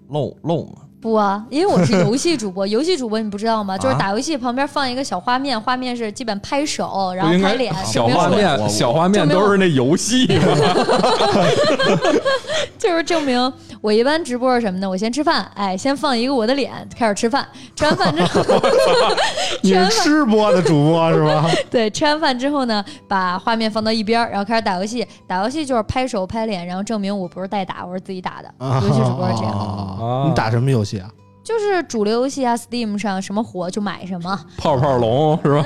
[0.10, 0.74] 漏漏吗？
[1.02, 3.76] 不啊，因为我是 游戏主播，游戏主播你不知道吗？
[3.76, 10.28] 就是啊打游戏旁边放一个小画面，画面是基本拍手，然后拍脸，小画面，小画面都是那游戏。
[12.78, 14.88] 就是证明我一般直播是什么呢？
[14.88, 17.48] 我先吃饭，哎，先放一个我的脸，开始吃饭。
[17.76, 18.42] 吃完饭之后，
[19.64, 21.50] 你是吃播的主播是吧？
[21.72, 25.06] 对，吃完饭之后呢，把画面放到一边儿，然后开始打游戏。
[25.26, 28.54] 打游戏就是拍手拍脸，然后证明我不是代打，我是自己打的。
[28.60, 31.10] 游戏主播是这样，啊你打什么游戏啊？
[31.52, 34.40] 就是主流游戏啊，Steam 上什么火就买什么。
[34.58, 35.66] 泡泡龙是吧？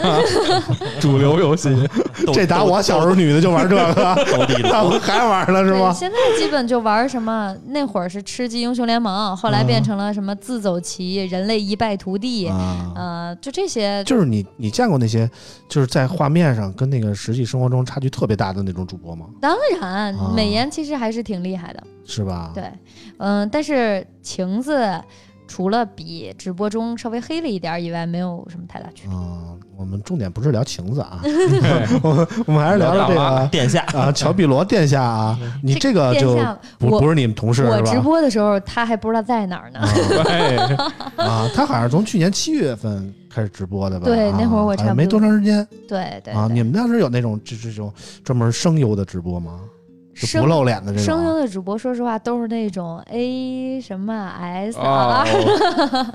[0.99, 1.69] 主流游戏，
[2.33, 3.93] 这打我小时候女的就玩这个，
[4.33, 5.93] 斗地主，那不还玩了是对，吗？
[5.93, 7.55] 现在基本就玩什么？
[7.67, 14.03] 那会儿是吃鸡英雄联盟，后来变成了什么自走棋、人类一败涂地，啊，呃，就这些。
[14.05, 15.29] 就是你你见过那些
[15.69, 19.27] 就是在画面上跟那个实际生活中差距特别大的那种主播吗？
[19.39, 21.83] 当然啊，美颜其实还是挺厉害的。
[22.07, 22.51] 是吧？
[22.53, 22.63] 对，
[23.17, 24.79] 嗯，但是晴子
[25.47, 29.15] 除了比直播中稍微黑了一点以外，没有什么太大区别。
[29.15, 31.21] 嗯，我们重点不是聊晴子啊，
[32.01, 36.37] 我们我们还是聊聊这个殿下啊，乔碧罗殿下啊，你这个就
[36.79, 37.99] 不不是你们同事我直？
[37.99, 39.79] 播的时候，他还不知道在哪儿呢。
[40.23, 40.57] 对，
[41.23, 44.05] 啊，他好像从去年七月份开始直播的吧？
[44.05, 45.67] 啊对那会儿我好像没差不多多长时间啊。
[45.87, 49.59] 对对啊你们当时有那种这这种专门声优的直播吗？
[50.15, 56.07] 就不露脸的这种声优的主播，说实话都是那种 A 什么 S 啊 R，，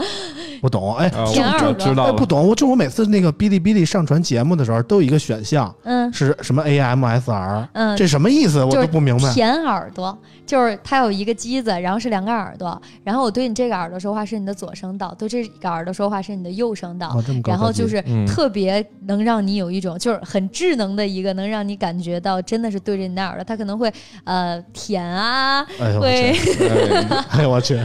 [0.62, 2.24] 我懂，哎，啊舔耳朵我知道哎不。
[2.24, 8.64] 懂，我就我每次那个哔哩哔哩上传节目的时候，都有一个选项嗯是什么 AMSR，嗯，这什么意思？
[8.64, 9.32] 我都不明白。
[9.34, 17.08] 舔耳朵，就是它有一个机子，然后是两个耳朵，然后我对你这个耳朵说话是你的左声道，对这个耳朵说话是你的右声道。
[17.08, 23.89] 哦，这么高然后就是嗯特别能让你有一种就是很智能的一个，能让你感觉到真的是对着你的耳朵，它可能会
[24.24, 27.78] 呃舔啊，哎呦我会去，哎哎呦我去，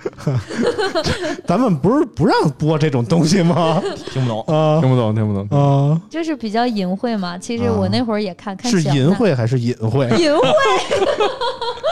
[1.46, 3.82] 咱们不是不让播这种东西吗？
[4.12, 4.40] 听不懂。
[4.46, 5.48] 啊听不懂，听不懂。
[5.58, 7.36] 啊，就是比较隐晦嘛。
[7.38, 10.08] 其实我那会儿也看看是淫秽还是隐晦？
[10.18, 10.48] 隐晦。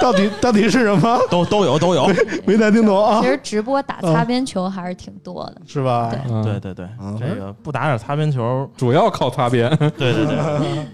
[0.00, 1.18] 到底到底是什么？
[1.28, 2.06] 都都有都有，
[2.46, 5.60] 没太听懂啊其，实直播打擦边球还是挺多的。
[5.66, 6.08] 是吧？
[6.10, 6.86] 对嗯对对
[7.18, 9.68] 这个不打点擦边球，主要靠擦边。
[9.98, 10.36] 对对对，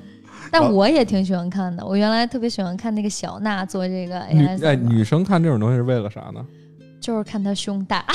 [0.54, 1.84] 但我也挺喜欢看的。
[1.84, 6.40] 我原来特别喜欢看那个小娜做这个女 AS，哎，女生看这种东西是为了啥呢？
[7.00, 8.04] 就是看她胸大。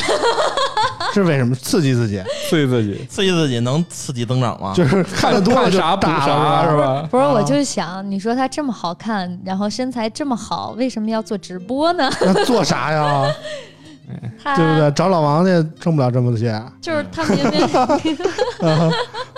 [1.14, 2.24] 是为什么刺激自己？
[2.48, 4.74] 刺激自己，刺激自己能刺激增长吗？
[4.74, 7.08] 就是看的多了就看啥补大啥是，吧？
[7.12, 12.10] 不是，啊我就想，你说她这么好看，然后身材这么好，为什么要做直播呢？
[12.22, 13.26] 那做啥呀？
[14.56, 14.90] 对不对？
[14.92, 17.62] 找老王去挣不了这么多钱就是他明明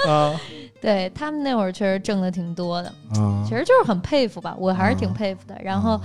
[0.06, 0.34] 啊
[0.82, 3.56] 对他们那会儿确实挣的挺多的，啊其！
[3.56, 5.56] 实就是很佩服吧，我还是挺啊佩服的。
[5.64, 6.00] 然后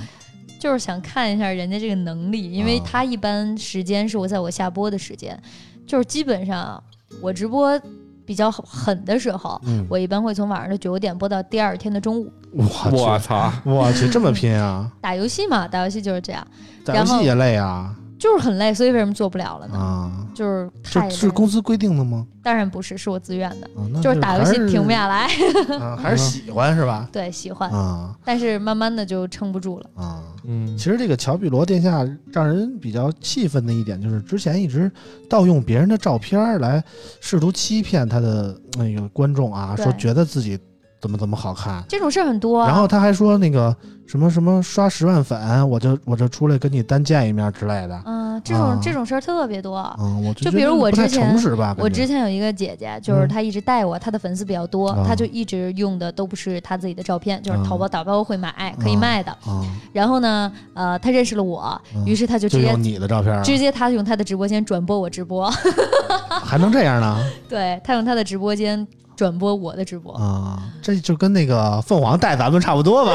[0.61, 5.41] 就是想看一下人家这个能力，因为啊他一般时间是我在我下播的时间，
[5.87, 6.83] 就是基本上
[7.23, 7.81] 我直播
[8.27, 12.31] 比较狠的时候，嗯，我一般会从晚上的九点播到第二天的中午。
[12.53, 13.53] 我去，我操！
[13.65, 14.91] 我去，这么拼啊！
[15.01, 16.47] 打游戏嘛，打游戏就是这样，
[16.85, 19.77] 打游戏也累啊就是很累，所以为什么做不了了呢？
[19.79, 20.27] 啊！
[20.35, 22.27] 就是这太是公司规定的吗？
[22.43, 25.27] 当然不是，是我自愿的，啊，那就是打游戏停不下来。
[25.81, 27.09] 啊还是喜欢是吧？
[27.13, 29.91] 对，喜欢，啊但是慢慢的就撑不住了。
[29.95, 30.23] 啊！
[30.45, 34.91] 嗯其，实这个乔碧罗殿下让人比较气愤的一点，就是之前一直
[35.29, 36.83] 盗用别人的照片来
[37.21, 40.59] 试图欺骗他的那个观众啊，说觉得自己
[41.07, 42.67] 怎么怎么好看，这种事儿很多、啊。
[42.67, 43.75] 然后他还说那个
[44.07, 48.03] 什么什么刷十万粉，我就我就出来跟你单见一面之类的。
[48.05, 48.79] 嗯、啊，这种、啊。
[48.83, 49.79] 这种事儿特别多。
[50.01, 51.33] 嗯，我就比如我之前
[51.79, 53.29] 我之前有一个姐姐，就是嗯。
[53.29, 55.05] 她一直带我，她的粉丝比较多，啊。
[55.07, 57.65] 她就一直用的都不是她自己的照片，就是啊。
[57.65, 59.31] 淘宝打包会买可以啊卖的。
[59.31, 65.49] 啊，然后呢，呃，她认识了我，于是她就直接你的照片儿，直接她用她的直播间转播我直播，
[66.43, 67.17] 还能这样呢？
[67.49, 70.15] 对她用她的直播间转播我的直播。
[70.15, 73.13] 啊，这就跟那个凤凰带咱们差不多吧？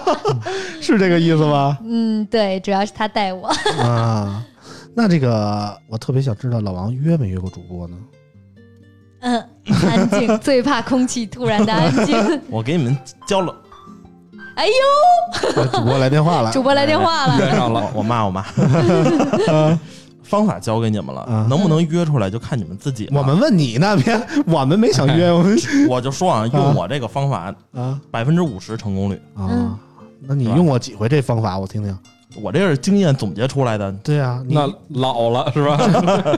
[0.80, 1.78] 是这个意思吗？
[1.84, 3.48] 嗯，对，主要是他带我。
[3.80, 4.44] 啊，
[4.94, 7.96] 那这个我特别想知道老王约没约过主播呢？
[9.20, 9.42] 嗯，
[9.88, 12.16] 安静，最怕空气突然的安静。
[12.50, 13.56] 我给你们交了，
[14.54, 14.72] 哎呦，
[15.56, 17.38] 呃主播来电话了，主播来电话了。
[17.38, 18.44] 约上了，我骂我骂。
[20.24, 23.12] 方法教给你们了啊，能不能约出来就看你们自己了。
[23.18, 24.20] 我们问你呢，别，
[24.52, 25.56] 我们没想约， 我们
[25.88, 29.14] 我就说啊，用我这个方法，啊百分之五十成功率。
[29.34, 29.78] 啊嗯，
[30.26, 31.58] 那你用过几回这方法？
[31.58, 31.96] 我听听。
[32.42, 33.92] 我这是经验总结出来的。
[34.02, 35.78] 对啊，你那老了是吧？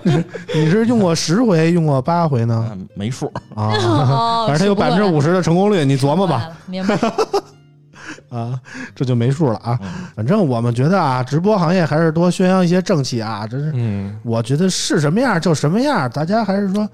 [0.55, 2.68] 你是用过十回，用过八回呢？
[2.72, 3.33] 嗯，没数。
[3.55, 6.51] 啊，哦，反正它有百分之五十的成功率，你琢磨吧。
[6.66, 6.99] 明白。
[8.31, 8.61] 啊，
[8.95, 9.79] 这就没数了啊。
[9.83, 13.47] 嗯反正我们觉得啊，直播行业还是多宣扬一些正气啊。
[13.47, 16.88] 这是嗯，我觉得是什么样就什么样，大家还是说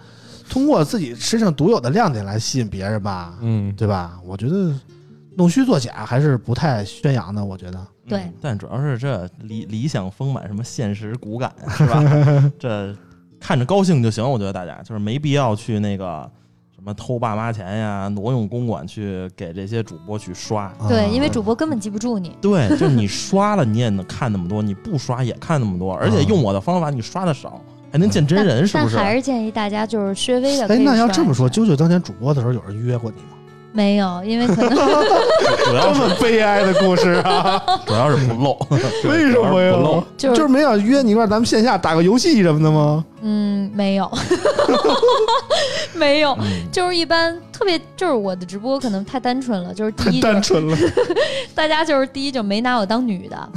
[0.49, 4.19] 通过自己身上独有的亮点来吸引别人吧，嗯，对吧？
[4.25, 4.75] 我觉得
[5.37, 7.45] 弄虚作假还是不太宣扬的。
[7.45, 12.03] 我觉得对嗯但主要是这理理想丰满，什么现实骨感， 是吧？
[12.59, 12.95] 这
[13.41, 14.29] 看着高兴就行。
[14.29, 16.29] 我觉得大家就是没必要去那个
[16.83, 20.69] 什么偷爸妈钱呀、挪用公款去给这些主播去刷。
[20.89, 22.37] 对，啊因为主播根本记不住你。
[22.41, 27.61] 对，就是你刷了你也能看那么多，你不刷也看那么多，而且用我的方法你刷的少，
[27.93, 28.97] 还能见真人，是不是？
[28.97, 30.67] 但还是建议大家就是稍微的。
[30.67, 33.39] 哎，那要这么说，啾啾当年主播的时候，有人约过你吗？
[33.73, 37.63] 没有，因为可能主要是 这么悲哀的故事啊！
[37.87, 38.57] 主要是不露。
[39.09, 40.05] 为什么呀？
[40.17, 43.05] 就是就是没想约你一块儿咱们线下打个游戏什么的吗？
[43.25, 44.11] 嗯没有，
[45.95, 50.77] 没有，嗯就是一般特别就是我的直播可能太单纯了，就是第一就是单纯了
[51.55, 53.49] 大家就是第一就没拿我当女的，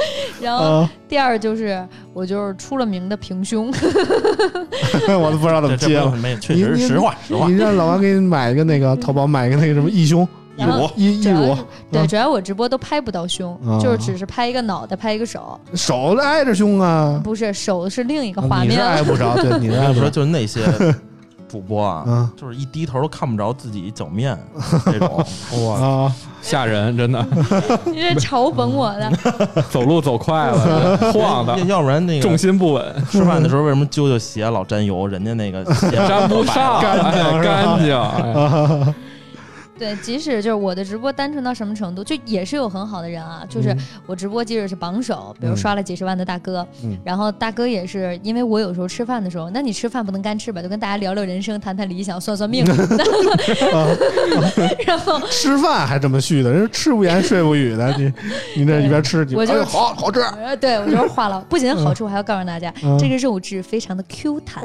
[0.40, 0.90] 然后啊！
[1.08, 3.72] 第二就是我就是出了名的平胸，
[5.08, 6.10] 我都不知道怎么接了。
[6.16, 7.56] 没确你你实实话实话你。
[7.56, 11.56] 让老王给你买一个那个淘宝 买一个那个什么义胸一乳义义乳
[11.92, 18.90] 对，嗯主要我直播都拍不到胸，啊就是只是拍一个脑袋，拍一个手，手挨着胸啊，不是手是另一个画你是面了。
[18.92, 20.10] 挨不着，对，你挨不着。
[20.10, 20.60] 就是那些
[21.48, 22.30] 主播啊，嗯。
[22.36, 24.38] 就是一低头都看不着自己脚面
[24.86, 25.24] 这种。
[25.66, 27.24] 哇，啊，吓人，真的，
[27.86, 29.10] 你这嘲讽我的，
[29.70, 35.06] 走路走快了，晃的，要不然那个重心不稳，吃饭的时候为什么揪揪鞋老沾油？
[35.08, 38.94] 人家那个鞋沾不上，干净干净，
[39.78, 43.78] 对，即使就是我的直播单纯到什么程度，就也是有很好的人啊，就是嗯。
[44.06, 45.56] 我直播即使是榜首，比如嗯。
[45.56, 46.96] 刷了几十万的大哥，嗯。
[47.04, 52.64] 然后大哥也是因为我有时候吃饭的时候，那你吃饭不能干吃吧，就跟大家聊聊人生，谈谈理想，算算命。
[54.86, 58.12] 然后 吃饭还这么续的，人吃不言睡不语的，你
[58.56, 64.64] 你这一边吃，我就哎好好吃，呃，对我就是话了，不仅好处，还要告诉大家，嗯这个肉质非常的 Q 弹，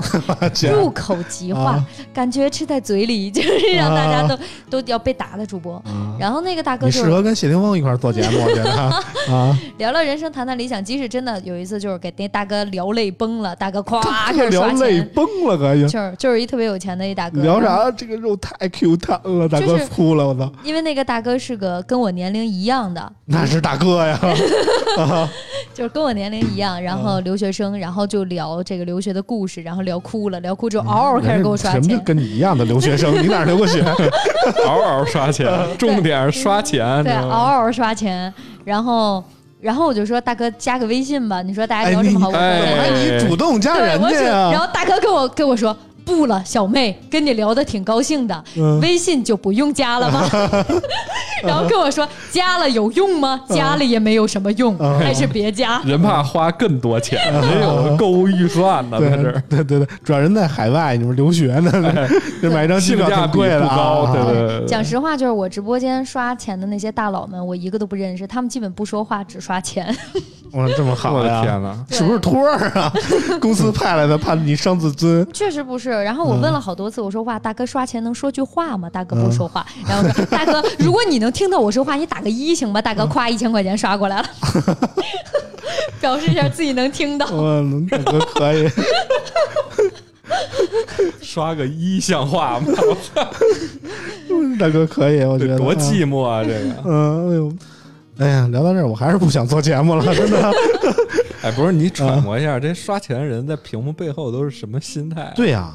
[0.71, 1.85] 入口即化，啊。
[2.13, 4.37] 感觉吃在嘴里就是让大家都、
[4.69, 5.75] 都要被打的主播。
[5.85, 10.83] 啊然后那个大哥你适就是合跟谢霆锋一块儿做节目，我觉得啊 啊，聊聊人生，谈谈理想。
[10.83, 17.41] 即使真的有一次就是给那大哥聊泪崩了，大哥咵开始聊刷钱，泪崩了，可以就是就是一特别有钱的一大哥。
[17.41, 17.59] 聊？
[17.61, 17.91] 啥？
[17.91, 24.19] 这个肉太 Q 弹了，大哥哭了，我操，因为那个大哥是个跟我年龄一样的，那是大哥呀，
[24.97, 25.29] 啊
[25.73, 31.99] 就是跟我年龄一样，然后留学生，然后就聊这个留学的故事，然后聊哭了，聊哭之后嗷嗷开始给我刷什么。
[32.05, 33.11] 跟你一样的留学生？
[33.21, 33.81] 你哪儿留过学？
[34.65, 38.33] 嗷嗷刷钱， 重点是刷钱，对，嗷嗷刷钱，
[38.65, 39.23] 然后
[39.61, 42.89] 然后我就说大哥加个微信吧，你说大家聊这么好，我哎回来哎，
[43.21, 44.49] 你主动加对，我主人家呀？
[44.51, 45.75] 然后大哥跟我跟我说。
[46.05, 50.27] 不了，小妹，跟你聊的挺高兴的，嗯微信就不用加了吗？
[51.43, 53.41] 然后跟我说加了有用吗？
[53.49, 55.81] 加了也没有什么用，嗯还是别加。
[55.85, 61.71] 人怕花更多钱，没有购物预算呢，在这对儿对对对，主要人在海外，你们留学呢，
[62.41, 64.13] 这买一张机票挺贵的不高，啊。
[64.13, 69.93] 对对对，讲实话，就是我直播间刷钱的那些大佬们，我一个都不认识，他们基本不说话，只刷钱。
[70.57, 71.41] 哇，这么好我的呀！
[71.41, 71.75] 天哪！
[71.89, 72.93] 是不是托儿啊？
[73.41, 75.27] 公司派来的，怕你伤自尊。
[75.33, 75.89] 确实不是。
[75.89, 78.87] 然后我问了好多次，我说哇，大哥刷钱能说句话吗？
[78.89, 79.65] 大哥不说话。
[79.87, 82.81] 然后我说 大哥，如果你能听到我说话，你打个一行吧。
[82.81, 84.25] 大哥，夸一千块钱刷过来了，
[85.99, 87.25] 表示一下自己能听到。
[87.31, 88.69] 我大哥可以，
[91.21, 92.67] 刷个一像话吗？
[94.59, 96.43] 大哥可以，我觉得多寂寞啊！
[96.43, 97.53] 这个嗯，哎呦，
[98.19, 100.51] 哎呀，聊到这儿，我还是不想做节目了， 真的。
[101.41, 105.73] 哎，不是你揣摩一下，这刷钱的人在屏幕背后都是什么心态？，对呀、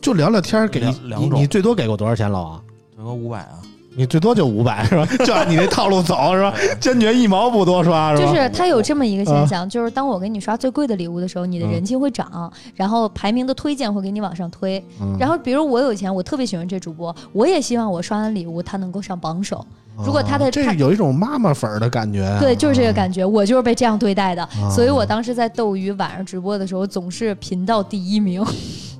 [0.00, 2.62] 就聊聊天儿，给你两两种你你最多给过多少钱，老王？
[2.96, 3.60] 最多五百啊，
[3.94, 5.06] 你最多就五百是吧？
[5.24, 6.52] 就按你那套路走是吧？
[6.80, 8.26] 坚决一毛不多刷是吧？
[8.26, 14.82] 就是他有这么一个现象，就是当我给你刷最贵的礼物的时候，你的人气会涨，然后排名的推荐会给你往上推。
[15.00, 19.64] 嗯然后比如我有钱，我特别喜欢这主播，我也希望我刷完礼物他能够上榜首。
[20.04, 24.68] 如果他的哦这他有一种妈妈粉儿的感觉啊，对，就是这个感觉，我就是被这样对待的，啊。
[24.70, 28.44] 所以我当时在斗鱼晚上直播的时候，总是频道第一名。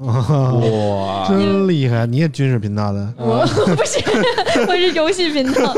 [0.00, 2.06] 哇，真厉害！
[2.06, 4.00] 你也军事频道的， 我不是，
[4.68, 5.74] 我是游戏频道。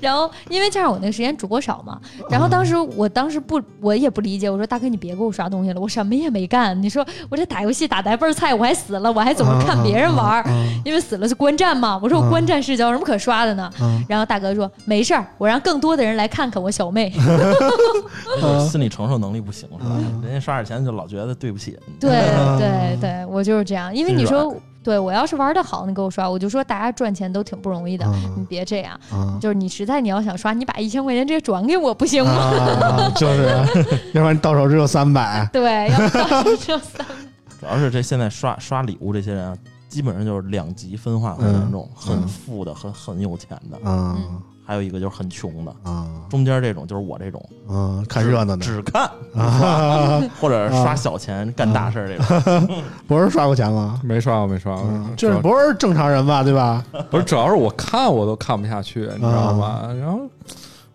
[0.00, 6.80] 然后因为加上我那个时间主播少嘛，然后当时我当时不，我也不理解，我说大哥你别给我刷东西了，我什么也没干。
[6.82, 10.44] 你说我这打游戏打的倍儿菜，我还死了，我还总是看别人玩儿，
[10.84, 11.98] 因为死了是观战嘛。
[12.02, 13.70] 我说我观战视角有什么可刷的呢？
[13.80, 17.12] 嗯然后大哥说没事儿，我让更多的人来看看我小妹。
[17.16, 19.94] 那 就是心理承受能力不行是吧？
[19.98, 22.10] 嗯人家刷点钱就老觉得对不起，对
[22.58, 28.98] 对对，我就是这样，因为你说对我要是玩的好，你给我刷，我就说大家赚钱都挺不容易的，你嗯别这样。
[29.10, 32.32] 啊就是你实在你要想刷，你把一千块钱直接转给我不行吗？
[32.32, 33.46] 啊，就是，
[34.14, 35.48] 要不然到手只有三百。
[35.52, 37.06] 对，要不然就三。
[37.60, 39.56] 主要是这现在刷刷礼物这些人啊，
[39.88, 44.18] 基本上就是两极分化很严重，很富的和很有钱的，啊
[44.64, 48.02] 还有一个就是很穷的，啊中间这种就是我这种啊！
[48.08, 52.82] 看热闹的只看啊， 或者刷小钱干大事儿这种。
[53.06, 54.00] 不是刷过钱吗？
[54.02, 54.84] 没刷过，没刷过
[55.16, 56.42] 这不是正常人吧？
[56.42, 56.84] 对吧？
[57.10, 59.92] 不是，主要是我看我都看不下去，你知道吗？
[60.00, 60.20] 然后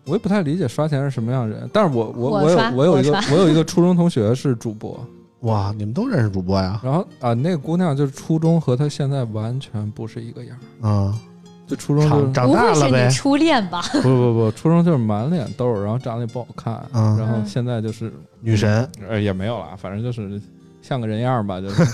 [0.04, 4.98] 我也不太理解刷钱是什么样的人，但是我我我有我有一个我有一个初中同学是主播，
[5.40, 6.80] 哇，你们都认识主播呀？
[6.82, 11.14] 然后啊那个姑娘就是初中和她现在完全不是一个样儿，啊，
[11.68, 13.08] 就初中就长大了呗。
[13.10, 13.82] 初恋吧？
[14.02, 20.40] 不不不，初中就是满脸痘儿，然后长得也不好看，嗯然后现在就是女神呃也没有了，反正就是
[20.80, 21.84] 像个人样儿吧，就是，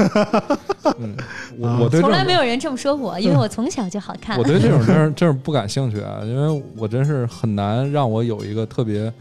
[1.00, 1.16] 嗯，
[1.58, 4.44] 我我对从来没有人这么说我，因为我从小就好看我。
[4.44, 9.12] 对这种真是真是不感兴趣啊，因为我真是很难让我有一个特别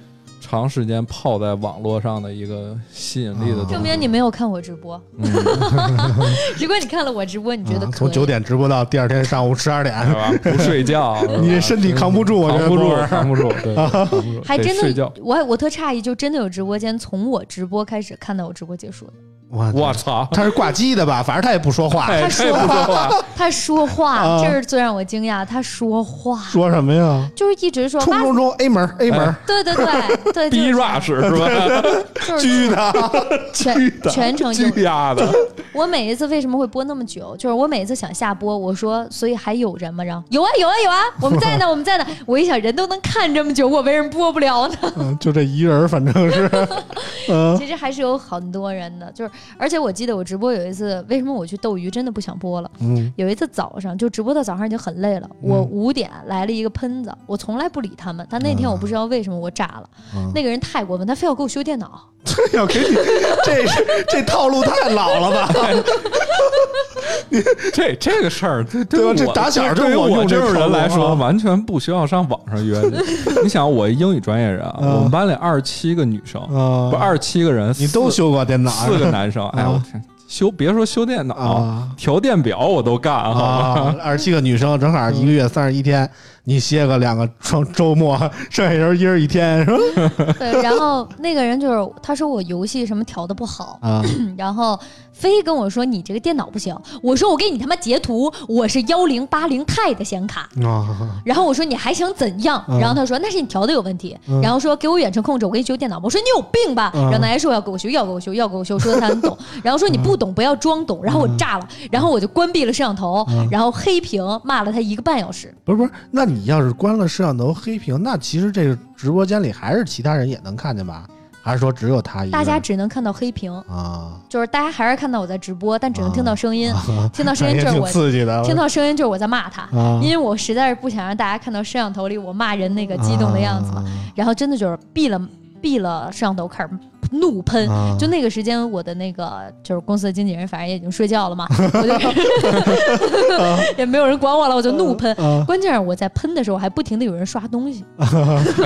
[0.45, 3.73] 长时间泡在网络上的一个吸引力的东西。
[3.73, 5.01] 证明你没有看我直播。
[5.17, 5.23] 嗯，
[6.59, 10.31] 如果你看了我直播，你觉得啊从九点直播到第二天上午十二点，是吧？
[10.43, 15.21] 不睡觉， 你身体扛不住，我觉得扛不住扛不住，对， 扛不住，还真得睡觉的，。
[15.23, 19.13] 我我特诧异，就真的有直播间从我直播开始看到我直播结束的。
[19.53, 20.27] 我我操！
[20.31, 21.21] 他是挂机的吧？
[21.21, 25.45] 反正他也不说话，哎，他说话， 他说话，啊这是最让我惊讶。
[25.45, 27.29] 他说话，说什么呀？
[27.35, 31.81] 就是一直说哇，冲冲冲，A 门 A 门，对对对对，逼就是 rush 是吧？
[32.27, 35.29] 就是狙的，全全程有巨压的，
[35.71, 37.35] 我每一次为什么会播那么久？
[37.37, 40.03] 就是我每一次想下播，我说，所以还有人吗？
[40.03, 42.05] 然后有啊有啊有啊，我们在呢，我们在呢。
[42.25, 44.75] 我一想，人都能看这么久，我为什么播不了呢？
[44.97, 46.49] 嗯就这一人，反正是，
[47.29, 52.71] 嗯其实还是有很多人的，就是而且我记得我直播有一次，为什么我去斗鱼真的不想播了？
[52.79, 62.01] 嗯有一次早上就直播到早上已经很累了，我五点来了一个喷子，我从来不理他们，但那天我不知道为什么我炸了，嗯那个人太过分，他非要给我修电脑。
[62.53, 62.95] 要给你，
[63.43, 65.49] 这是这套路太老了吧？
[67.29, 67.41] 你
[67.73, 72.97] 这这个事儿，对对吧这打小就对于我用这种人来说，啊完全不需要上网上约你。
[73.43, 78.71] 你想，我一英语专业人我们班里二十七个女生，啊不二十七个人，你都修过电脑？
[78.71, 83.13] 四个男生，哎啊我天，修别说修电脑啊，调电表我都干？
[83.13, 86.09] 啊，二十七个女生，正好一个月三十一天，
[86.45, 88.17] 你歇个两个周周末，
[88.49, 90.33] 剩下人一人一天，是吧？
[90.37, 94.01] 对，然后那个人就是他说我游戏什么调的不好，啊，
[94.37, 94.77] 然后
[95.13, 100.85] 非跟我说你这个电脑不行，我说我给你他妈截图，我是幺零八零 i 的显卡，啊，
[101.23, 102.61] 然后我说你还想怎样？
[102.67, 105.97] 嗯然后他说那是你调的有问题，嗯然后说给我远程控制，我给你修电脑。
[106.03, 106.91] 我说你有病吧？
[106.93, 115.53] 嗯然后他还说要给我修，要给我修，要给我修，说他很懂，然后说你不懂不要装懂，然后我炸了，然后我就关闭了摄像头，嗯然后黑屏骂了他一个半小时。
[115.63, 121.05] 不是不是，那你要是关了摄像头黑屏，那其实这个直播间里还是其他人也能看见吧？
[121.45, 122.31] 还是说只有他一个？
[122.31, 127.09] 大家只能看到黑屏，啊，就是大家还是看到我在直播，但只能听到声音，啊。
[127.11, 129.63] 听到声音 就是我刺激的，听到声音就是我在骂他。
[129.77, 133.85] 啊，因为我实在是不想让大家看到摄像头里我骂人那个激动的样子嘛，啊。
[134.15, 135.19] 然后真的就是闭了
[135.63, 136.69] 闭了摄像头，开始
[137.13, 137.69] 怒喷。
[137.69, 145.15] 啊就那个时间，我的那个就是公司的经纪人，反正也已经睡觉了嘛， 我就 也没有人管我了，我就怒喷。
[145.15, 147.85] 啊，关键是我在喷的时候，还不停的有人刷东西，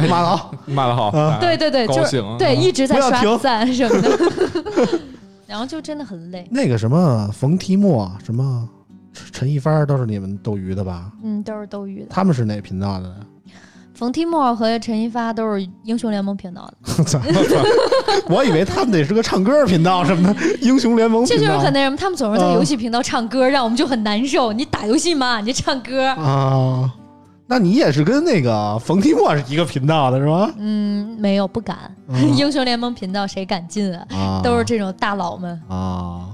[0.09, 4.09] 骂得好，骂的好，对对对，就是，对一直在刷赞什么的，
[5.45, 6.47] 然后就真的很累。
[6.49, 8.67] 那个什么冯提莫，什么
[9.31, 11.11] 陈一帆，都是你们斗鱼的吧？
[11.23, 12.07] 嗯，都是斗鱼的。
[12.09, 13.15] 他们是哪频道的？
[13.97, 17.19] 冯提莫和陈一发都是英雄联盟频道的，
[18.29, 21.97] 我以为他们得是个唱歌频道什么的，英雄联盟这就是很那什么。
[21.97, 24.53] 他们总是在嗯游戏频道唱歌，让我们就很难受。
[24.53, 26.93] 你打游戏嘛，你就唱歌，啊。
[27.49, 30.51] 那你也是跟那个冯提莫是一个频道的是吧？
[30.59, 31.77] 嗯，没有不敢。
[32.09, 34.05] 嗯 英雄联盟频道谁敢进啊？
[34.11, 35.59] 啊都是这种大佬们。
[35.69, 36.27] 啊，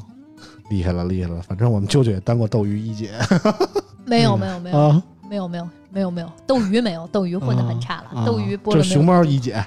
[0.70, 1.40] 厉害了厉害了！
[1.42, 3.12] 反正我们舅舅也当过斗鱼一姐
[4.06, 8.22] 没有没有没有啊，没有没有没有没有，斗鱼没有，斗鱼混得很差了。
[8.22, 9.64] 啊斗鱼播了熊猫一姐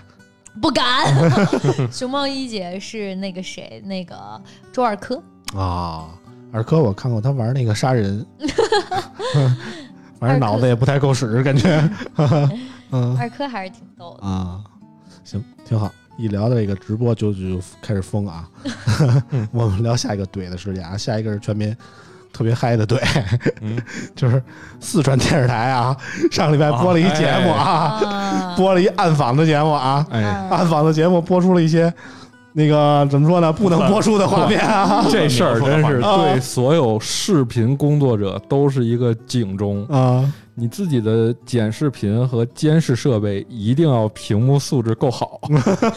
[0.60, 0.84] 不敢。
[1.92, 4.40] 熊猫一姐是那个谁，那个
[4.72, 5.22] 周二珂。
[5.54, 6.10] 啊。
[6.52, 8.24] 二珂我看过他玩那个杀人，
[10.18, 11.90] 反正脑子也不太够使，感觉。
[12.92, 14.26] 嗯二珂还是挺逗的。
[14.26, 14.64] 啊，
[15.22, 15.92] 行，挺好。
[16.16, 18.48] 一聊到这个直播就就开始疯啊！
[19.52, 21.76] 我们聊下一个怼的事件啊，下一个是全民
[22.36, 22.98] 特别嗨的怼，
[23.62, 23.78] 嗯。
[24.14, 24.42] 就是
[24.78, 25.96] 四川电视台啊，
[26.30, 30.06] 上礼拜播了一节目啊，啊，播了一暗访的节目啊，
[30.50, 31.92] 暗访的节目播出了一些
[32.52, 35.06] 那个怎么说呢，不能播出的画面啊。
[35.10, 36.16] 这事儿真是啊。
[36.18, 39.86] 对所有视频工作者都是一个警钟。
[39.86, 45.38] 啊你自己的剪视频和监视设备一定要屏幕素质够好。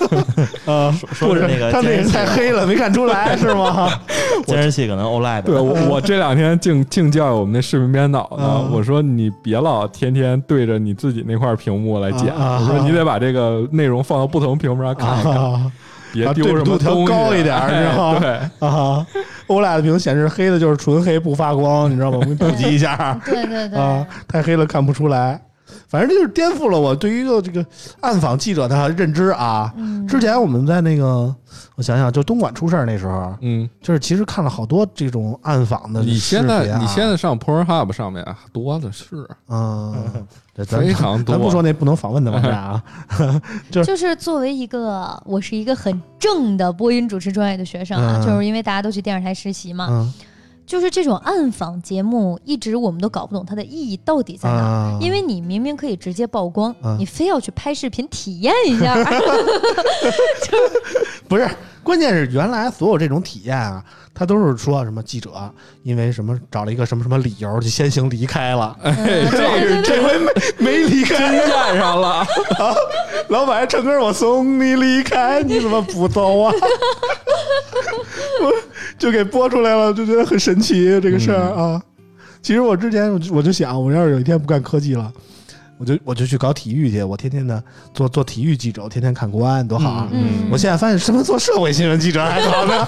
[0.68, 0.92] 啊！
[1.14, 3.90] 说是那个他那个太黑了，没看出来是吗？
[4.46, 15.72] 监视器可能 OLED 对我，我这两天净净教育我们那视频编导呢，嗯我说你别老天天对着你自己那块屏幕来剪，我说你得把这个内容放到不同屏幕上看一看，啊
[16.14, 17.12] 别丢什啊对比度调么东西。
[17.14, 19.06] 高一点你知道吗对，啊
[19.48, 22.18] 欧 LED 屏显示黑的就是纯黑不发光，你知道吗？
[22.20, 25.40] 我给你普及一下对对对，啊，太黑了看不出来。
[25.88, 27.66] 反正这就是颠覆了我对于一个这个
[28.02, 29.74] 暗访记者的认知啊。
[29.78, 31.34] 嗯，之前我们在那个，
[31.76, 39.96] 我想想，就东莞出事儿那时候，嗯，就是其实看了好多这种暗访的、你现在啊、你现在上 Pornhub 上面啊多的是， 嗯，
[40.66, 41.36] 非常多。
[41.36, 42.84] 咱不说那不能访问的网站啊，
[43.72, 50.14] 就是作为一个，我是一个很正的播音主持专业的学生啊，嗯就是因为大家都去电视台实习嘛，嗯
[50.70, 58.96] 就是这种暗访节目，一直我们都搞不懂它的意义到底在哪因为你明明可以直接曝光，嗯你非要去拍视频体验一下，
[61.28, 61.50] 不是，
[61.82, 65.32] 关键是原来所有这种体验啊，他都是说什么记者
[65.82, 71.50] 因为什么找了一个什么什么理由就先行离开了，这是这回没没离开，验
[71.80, 72.24] 上了。
[73.30, 76.54] 老板唱歌我送你离开，你怎么不走啊？
[79.00, 81.82] 我就给播出来了，就觉得很神奇这个事儿啊。
[82.42, 85.10] 其实我之前我就我就想，我要是有一天不干科技了。
[85.78, 90.10] 我就我就去搞体育去，我天天的做做体育记者，我天天看国安多好啊！
[90.12, 92.86] 嗯我现在发现什么做社会新闻记者还好呢。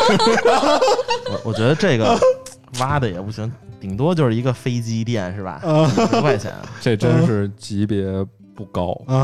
[1.30, 2.20] 我我觉得这个
[2.82, 3.50] 挖的也不行，
[3.80, 5.62] 顶多就是一个飞机店是吧？
[5.96, 6.52] 十块钱。
[6.82, 8.04] 这真是级别
[8.62, 8.96] 不高。
[9.08, 9.16] 啊，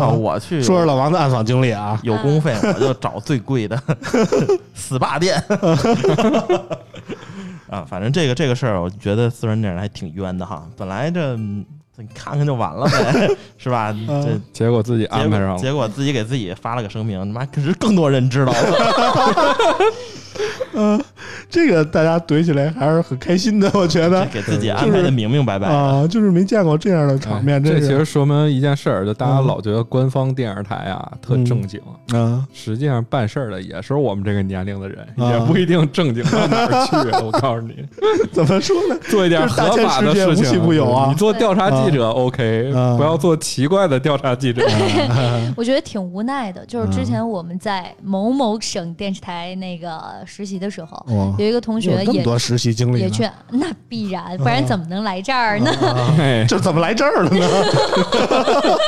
[0.00, 0.08] 啊！
[0.08, 3.76] 我去 说说老王的暗访经历啊， 有公费，我就找最贵的
[4.74, 5.42] SPA 店。
[7.68, 10.66] 啊，反正这个这个事儿，我觉得四川电视台还挺冤的哈。
[10.76, 11.64] 本来这嗯
[12.00, 13.28] 你看看就完了呗，
[13.58, 13.94] 是吧？
[14.06, 19.46] 这结果自己安排上了，结果自己给自己发了个声明，他妈可是更多人知道了，
[20.74, 21.02] 嗯，
[21.50, 25.66] 这个大家怼起来还是很开心的，我觉得 给自己安排的明明白白。
[25.68, 31.80] 啊，就是没见过这样的场面，哎这其实说明一件事儿，就大家嗯老觉得官方电视台啊特正经，
[32.12, 36.96] 啊实际上办事儿的也是我们这个年龄的人，啊也不一定正经到哪儿去。
[37.24, 37.74] 我告诉你，
[38.32, 38.96] 怎么说呢？
[39.10, 44.62] 做一点合法的事情，不有啊你做调查记者 OK，啊不要做奇怪的调查记者。
[45.56, 46.64] 我觉得挺无奈的。
[46.66, 56.46] 就是之前我们在某某省电视台那个实习的时候，哇，有一个同学也多实习经历，也去，那必然，不然怎么能来这儿呢？
[56.48, 57.46] 这怎么来这儿了呢？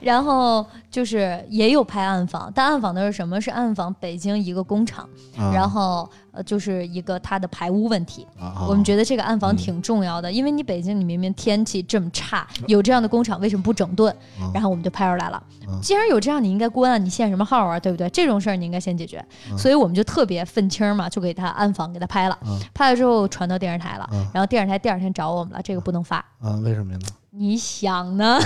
[0.00, 0.64] 然后
[0.96, 3.38] 就是也有拍暗访，但暗访的是什么？
[3.38, 8.26] 是暗访北京一个工厂，啊然后呃就是一个它的排污问题。
[8.40, 14.10] 啊我们觉得这个暗访嗯挺重要的，因为你北京你明明天气这么差，有这样的工厂为什么不整顿？
[14.40, 15.78] 嗯然后我们就拍出来了嗯。
[15.82, 18.08] 既然有这样，你应该关啊，你限什么号啊，对不对？
[18.08, 19.22] 这种事儿你应该先解决。
[19.50, 26.16] 嗯所以我们就特别愤青嘛，就给他暗访给他拍了嗯，拍了之后传到电视台了嗯，然后电视台第二天找我们了，这个不能发。
[26.40, 27.06] 啊，为什么呢？
[27.38, 28.38] 你想呢？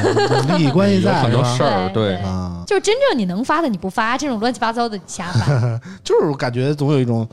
[0.50, 5.46] 有利益关系在很多事儿，对啊，就是真正你能发的你不发，这种乱七八糟的你瞎发。
[6.02, 7.28] 就是我感觉总有一种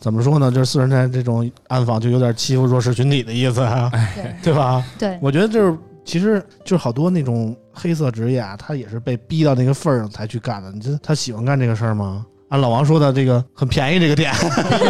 [0.00, 4.84] 怎么说呢，就是四人台这种暗访就有点欺负弱势群体的意思啊，对对吧？
[4.98, 10.72] 对，我觉得就是其实就是好多那种黑色职业啊，他也是被逼到那个份儿上才去干的。
[10.72, 12.26] 你觉得他喜欢干这个事儿吗？
[12.48, 14.32] 按老王说的，这个很便宜，这个店，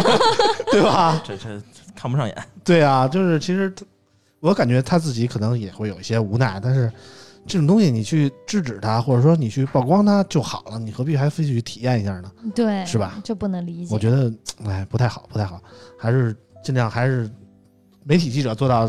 [0.73, 1.21] 对吧？
[1.27, 1.49] 这这
[1.95, 2.37] 看不上眼。
[2.64, 3.85] 对啊，就是其实他
[4.47, 6.91] 我感觉他自己可能也会有一些无奈，但是
[7.45, 12.31] 这种东西你去制止他，或者说你去曝光他就好了，你何必还非去体验一下呢？
[12.55, 13.21] 对，是吧？
[13.25, 13.93] 这不能理解。
[13.93, 14.33] 我觉得，
[14.65, 15.61] 哎，不太好，不太好，
[15.99, 17.29] 还是尽量还是
[18.05, 18.89] 媒体记者做到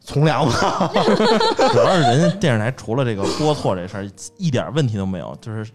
[0.00, 0.90] 从良吧。
[1.70, 5.70] 主要是人家电视台除了这个播错这事儿，一点问题都没有，就是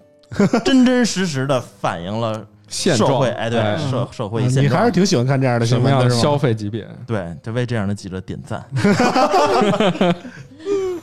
[0.66, 4.92] 真真实实的反映了现状社会，哎，对哎社社会现状你还是。
[4.92, 6.06] 挺喜欢看这样的什新闻的是吗？
[6.06, 6.88] 么样的消费级别？
[7.06, 8.64] 对，就为这样的记者点赞，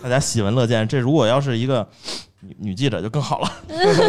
[0.02, 0.86] 大家喜闻乐见。
[0.88, 1.86] 这如果要是一个
[2.40, 3.52] 女女记者就更好了，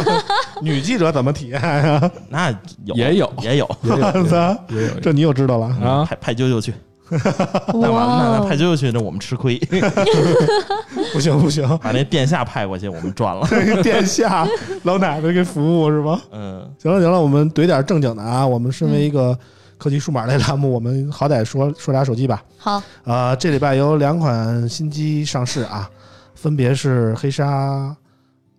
[0.62, 2.12] 女记者怎么体验呀？
[2.30, 2.52] 那
[2.86, 5.66] 有也有也有，也有 我操，也有这你又知道了。
[5.84, 6.74] 啊，派派舅舅去，
[7.74, 9.58] 那完哇了，那派舅舅去，那我们吃亏，
[11.14, 13.46] 不行不行，把那殿下派过去，我们赚了。
[13.52, 14.48] 这个殿下
[14.84, 16.22] 老奶奶给服务是吧？
[16.32, 18.46] 嗯，行了行了，我们怼点正经的啊。
[18.46, 19.38] 我们身为一个
[19.78, 22.42] 科技数码类栏目，我们好歹说说俩手机吧。
[22.58, 25.90] 好，啊，这礼拜有两款新机上市啊，
[26.36, 27.96] 分别是黑鲨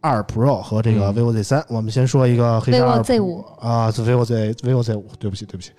[0.01, 1.65] 二 Pro 和这个嗯 vivo Z 三。
[1.69, 5.71] 我们先说一个黑鲨 vivo 二 Z 五啊是，vivo Z vivo Z 五，对不起对不起，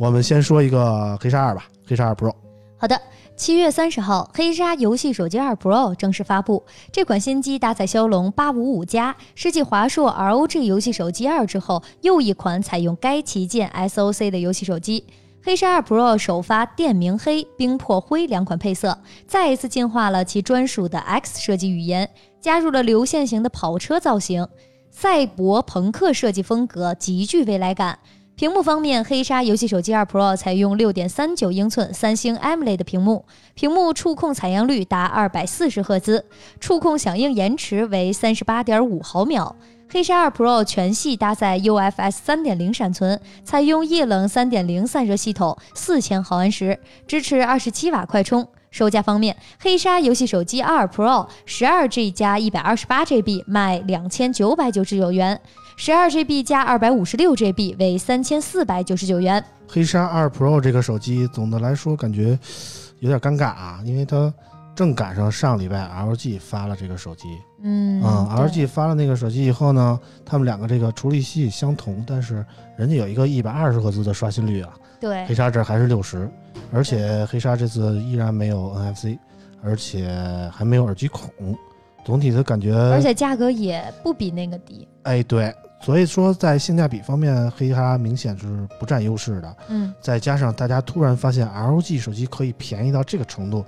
[0.00, 2.34] 我们先说一个黑鲨二吧，黑鲨二 Pro。
[2.78, 2.98] 好的。
[3.36, 6.62] 七月三十号，黑鲨游戏手机二 Pro 正式发布。
[6.90, 15.04] 这款新机搭载骁龙八五五加，是继华硕 ROG 游戏手机二之后又一款采用该旗舰 SoC 的游戏手机。
[15.42, 22.08] 黑鲨二 Pro 首发电明黑、冰魄灰两款配色，再一次进化了其专属的 X 设计语言，
[22.40, 24.46] 加入了流线型的跑车造型，
[24.90, 27.98] 赛博朋克设计风格，极具未来感。
[28.40, 36.24] 屏幕方面，黑鲨游戏手机二 Pro 采用六点三九英寸三星 AMOLED 屏幕，屏幕触控采样率达二百四十赫兹，
[36.58, 39.54] 触控响应延迟为三十八点五毫秒。
[39.90, 48.48] 黑鲨二 Pro 全系搭载 UFS 三点零闪存，采用液冷三点零散热系统，四千毫安时，支持二十七瓦快充。
[48.70, 55.38] 售价方面，黑鲨游戏手机二 Pro 十二 G 加一百二十八 GB 卖两千九百九十九元，
[55.76, 59.42] 十二 GB 加二百五十六 GB 为三千四百九十九元。
[59.68, 62.38] 黑鲨二 Pro 这个手机，总的来说感觉
[62.98, 64.32] 有点尴尬啊，因为它
[64.74, 67.28] 正赶上上礼拜 LG 发了这个手机，
[67.62, 72.44] 嗯啊、对 l g 发了那个手机以后呢，他们两个这个处理器相同，但是
[72.76, 76.28] 人家有一个一百二十赫兹的刷新率啊，对黑鲨这还是六十，
[76.72, 79.18] 而且黑鲨这次依然没有 NFC，
[79.62, 80.08] 而且
[80.52, 81.30] 还没有耳机孔，
[82.04, 84.86] 总体的感觉，而且价格也不比那个低。
[85.04, 89.56] 哎对，所以说在性价比方面，黑鲨明显是不占优势的。
[89.68, 93.64] 嗯，再加上大家突然发现 LG 手机可以便宜到这个程度，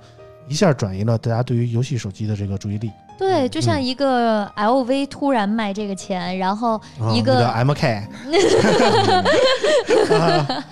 [0.47, 2.91] 一下转移了大家对于游戏手机的这个注意力。
[3.17, 8.01] 对，就像嗯一个 LV 突然卖这个钱，然后啊一个那 MK，
[10.19, 10.63] 啊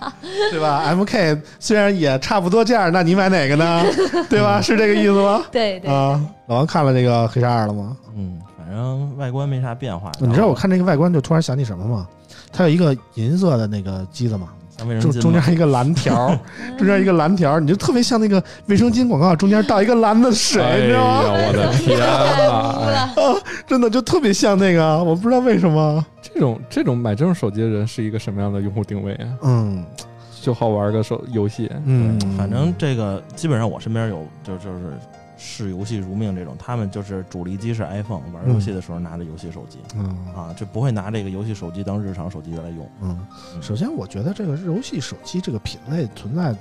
[0.50, 3.84] 对吧？MK 虽然也差不多价，那你买哪个呢？
[4.30, 4.60] 对吧？
[4.62, 5.44] 是这个意思吗？
[5.52, 7.96] 对对，啊，老王看了这个黑鲨二了吗？
[8.16, 10.12] 嗯，反正外观没啥变化。
[10.20, 12.08] 你知道我看这个外观就突然想起什么吗？
[12.52, 16.38] 它有一个银色的那个机子嘛，像卫生中巾嘛 中间一个蓝条，
[16.78, 21.24] 中间一个蓝条，你就特别像那个卫生巾广告中间倒一个蓝的水，哎你知道吗？
[21.24, 23.10] 呀，我的 天呐！
[23.16, 26.06] 哎真的就特别像那个，我不知道为什么。
[26.22, 29.28] 这种这种买这种手机的人是一个什么样的用户定位啊？
[29.44, 29.84] 嗯
[30.42, 34.80] 就好玩个手游戏，嗯，反正这个基本上我身边有就就是
[35.44, 42.88] 视游戏如命这种，他们就是主力机是 iPhone，玩游戏的时候拿着游戏手机、嗯啊，就不会拿这个游戏手机当日常手机来用。
[43.02, 43.20] 嗯，
[43.60, 46.56] 首先我觉得这个游戏手机这个品类存在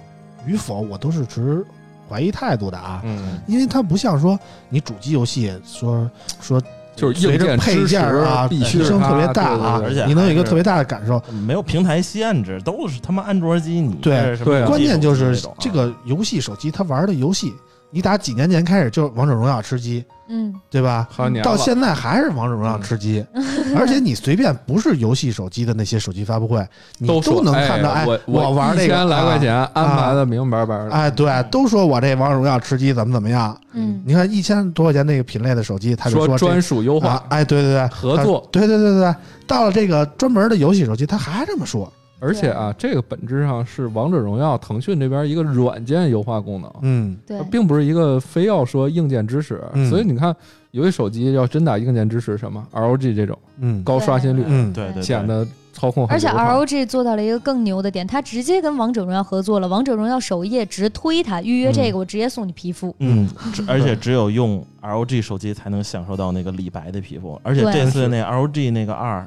[0.46, 1.62] 与否，我都是持
[2.08, 4.38] 怀疑态度的啊，嗯，因为它不像说
[4.70, 6.10] 你主机游戏说
[6.40, 6.62] 说
[6.96, 11.22] 就是随着硬件配件啊必须是提升特别大啊，而且你能有一个特别大的感受。
[11.46, 17.54] 没有平台限制，都是他妈安卓机，你对关键就是这个游戏手机，它玩的游戏，
[17.90, 21.08] 你打几年前开始就王者荣耀吃鸡，嗯，对吧？
[21.10, 21.50] 好几年了。
[21.50, 23.24] 到现在还是王者荣耀吃鸡，
[23.76, 26.64] 而且你随便不是游戏手机的那些手机发布会，
[26.98, 33.58] 你都说能看到，哎，我我玩那个一千来块钱啊安排的明明白白的，哎，对，都说我这王者荣耀吃鸡怎么怎么样。
[33.72, 39.14] 嗯，你看一千多块钱那个品类的手机，他就这说专属优化啊，，哎，对对对，合作对对对对对，
[39.46, 47.16] 到了这个专门的游戏手机，他还这么说，而且啊，这个本质上是王者荣耀腾讯这边一个软件优化功能，嗯。
[47.26, 47.38] 对。
[47.38, 49.62] 它，并不是一个非要说硬件支持。
[49.72, 49.88] 嗯。
[49.88, 50.34] 所以你看，
[50.70, 53.82] 有些手机要真打硬件支持什么 ROG 这种嗯。
[53.82, 62.94] 高刷新率，嗯，对对对，显得操控很而且 ROG 做到了一个更牛的点，它直接跟王者荣耀合作了，王者荣耀首页直推它，预约这个我直接送你皮肤。
[62.98, 63.28] 嗯，
[63.66, 69.26] 而且只有用 ROG 手机才能享受到那个李白的皮肤，而且这次那 ROG 那个二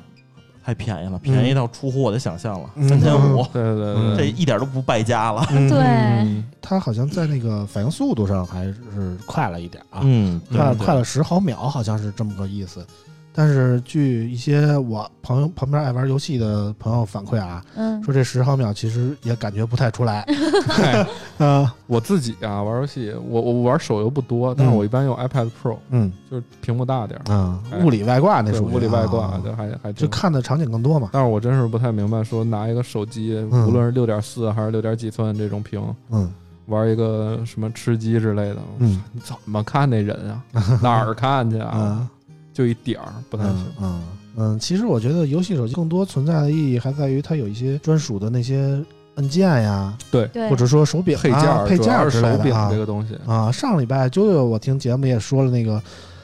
[0.64, 2.88] 太便宜了，便宜到出乎我的想象了，嗯。
[2.88, 5.46] 三千五， 对对嗯对，这一点都不败家了。
[5.52, 5.70] 嗯。
[5.70, 5.80] 对。
[5.80, 8.78] 嗯它好像在那个反应速度上还是
[9.26, 12.86] 快了一点啊，嗯，快快了十毫秒，好像是这么个意思。
[13.34, 20.24] 但是据一些我朋友旁边爱玩游戏的朋友反馈啊，嗯，说这十毫秒其实也感觉不太出来。
[20.70, 21.06] 嗨
[21.40, 26.12] 嗯我自己啊玩游戏，我我玩手游不多，但是我一般用 iPad Pro，嗯。
[26.30, 27.78] 就是屏幕大点儿，嗯，哎。
[27.84, 31.10] 物理外挂那对属于物理外挂啊，就还还就看的场景更多嘛。
[31.12, 33.68] 但是我真是不太明白，说拿一个手机，嗯。
[33.68, 35.82] 无论是六点四还是六点几寸这种屏，
[36.12, 36.32] 嗯。
[36.68, 39.02] 玩一个什么吃鸡之类的，嗯。
[39.24, 40.44] 怎么看那人啊？
[40.82, 42.08] 哪儿看去啊？
[42.54, 43.84] 嗯就一点儿不太行嗯。
[43.84, 44.02] 嗯
[44.36, 48.84] 嗯，其实我觉得游戏手机更多存在的意义还在于它有一些专属的那些
[49.16, 53.52] 按键呀，对，对，或者说手柄啊配件儿配件之类的啊这个东西，啊。
[53.52, 55.80] 上礼拜啾啾我听节目也说了那个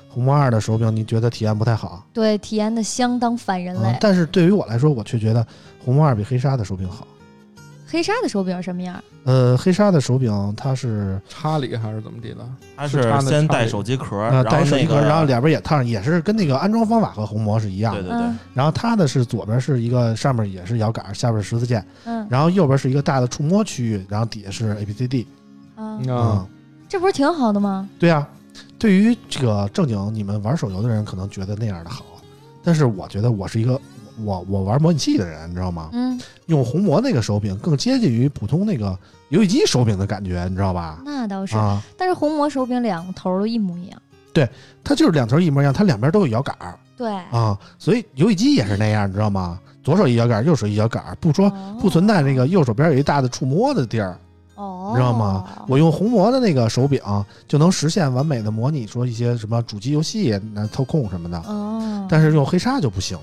[0.07, 2.03] 红魔二的手柄，你觉得体验不太好？
[2.11, 3.89] 对体验的相当反人类。
[3.89, 5.45] 嗯但是对于我来说，我却觉得
[5.85, 7.05] 红魔二比黑鲨的手柄好。
[7.89, 9.01] 黑鲨的手柄什么样？
[9.23, 12.47] 呃，黑鲨的手柄它是插里还是怎么地的？
[12.77, 18.01] 它是先带手机壳，呃然后带手机壳，然后两边也烫上，也是跟那个安装方法和红魔是一样的。
[18.01, 25.25] 对对对嗯，然后它的是左边是一个上面也是摇杆，下边是十字键，嗯然后右边是一个大的触摸区域，然后底下是 ABCD。
[25.77, 26.47] 嗯，嗯啊，，
[26.87, 27.89] 这不是挺好的吗？
[27.97, 28.27] 对啊，
[28.77, 32.05] 对于这个正经你们玩手游的人，可能觉得那样的好，
[32.63, 33.79] 但是我觉得我是一个
[34.23, 35.89] 我我玩模拟器的人，你知道吗？
[35.93, 38.97] 嗯，用红魔那个手柄更接近于普通那个
[39.29, 41.01] 游戏机手柄的感觉，你知道吧？
[41.05, 41.55] 那倒是。
[41.55, 44.01] 啊，但是红魔手柄两头都一模一样。
[44.31, 44.47] 对
[44.83, 49.59] 它就是两头一模一样，它两边都有摇杆儿对，啊，所以游戏机也是那样，你知道吗？
[49.83, 51.49] 左手一摇杆，右手一摇杆，不说
[51.79, 54.17] 不存在那个右手边有一大的触摸的地儿，
[54.55, 55.45] 哦，你知道吗？
[55.67, 57.01] 我用红魔的那个手柄
[57.47, 61.39] 就能实现完美的模拟，说一些什么主机游戏、那操控什么的。
[61.47, 63.17] 哦，但是用黑鲨就不行，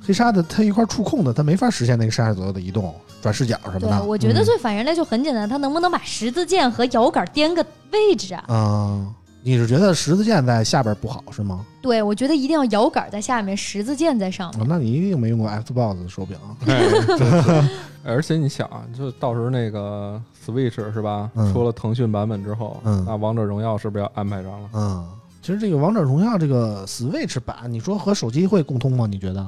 [0.00, 4.04] 黑鲨的它一块触控的，它没法实现那个上下左右的移动、转视角什么对，的。
[4.04, 8.44] 我觉得嗯最反人类就很简单，它能不能把十字键和摇杆颠个位置啊？
[8.48, 11.64] 嗯，你是觉得十字键在下边不好是吗？
[11.82, 14.62] 对，我觉得一定要摇杆在下面，十字键在上面。
[14.62, 16.36] 哦那你一定没用过 Xbox 的手柄。
[16.66, 17.68] 哎
[18.04, 21.30] 而且你想啊，就到时候那个 Switch 是吧？
[21.34, 24.70] 嗯出了腾讯版本之后，嗯那王者荣耀是不是要安排上了？
[24.72, 25.06] 嗯，
[25.42, 29.06] 其实这个王者荣耀这个 Switch 版，你说和手机会共通吗？
[29.06, 29.46] 你觉得？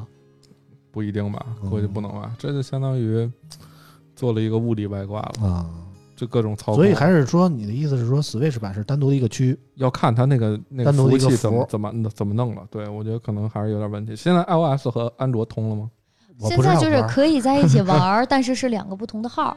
[0.91, 2.33] 不一定吧，嗯估计不能吧。
[2.39, 3.31] 这就相当于
[4.15, 5.67] 做了一个物理外挂了，啊、
[6.17, 6.77] 就各种操作。
[6.77, 9.59] 所以还是说你的意思是说 Switch 版是单独的一个区？
[9.77, 12.63] 要看它那个那个服务器怎么怎么怎么弄了。
[12.71, 14.15] 对我觉得可能还是有点问题。
[14.15, 15.91] 现在 iOS 和安卓通了吗？
[16.43, 19.55] 现在就是可以在一起玩， 但是是两个不同的号，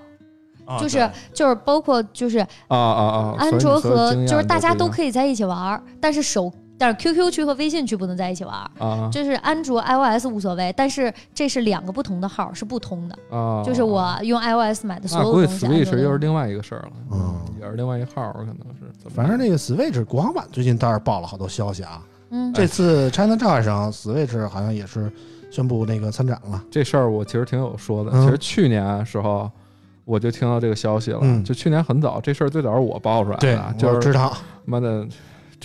[0.65, 3.35] 啊就是就是包括就是啊啊啊！
[3.37, 8.69] 安卓和就是大家都可以在一起玩，但是手但是 QQ 区和微信区不能在一起玩儿。
[8.79, 13.17] 啊就是安卓、iOS 无所谓，但是这是两个不同的号，是不通的。
[13.29, 19.09] 啊，就是我用 iOS 买的所那估计有东西，安卓 Switch 又是另外一个事儿了，嗯也是另外一号，可能是。
[19.09, 22.01] 反正那个 Switch 国行版最近倒是爆了好多消息啊。
[22.31, 25.11] 嗯，这次 China Joy 上 Switch 好像也是
[25.51, 26.63] 宣布那个参展了。
[26.71, 28.11] 这事儿我其实挺有说的。
[28.13, 29.49] 嗯其实去年时候
[30.03, 34.35] 我就听到这个消息了，嗯就去年很早，这事儿最早是我爆出来的，我就是知道。
[34.65, 35.05] 妈的，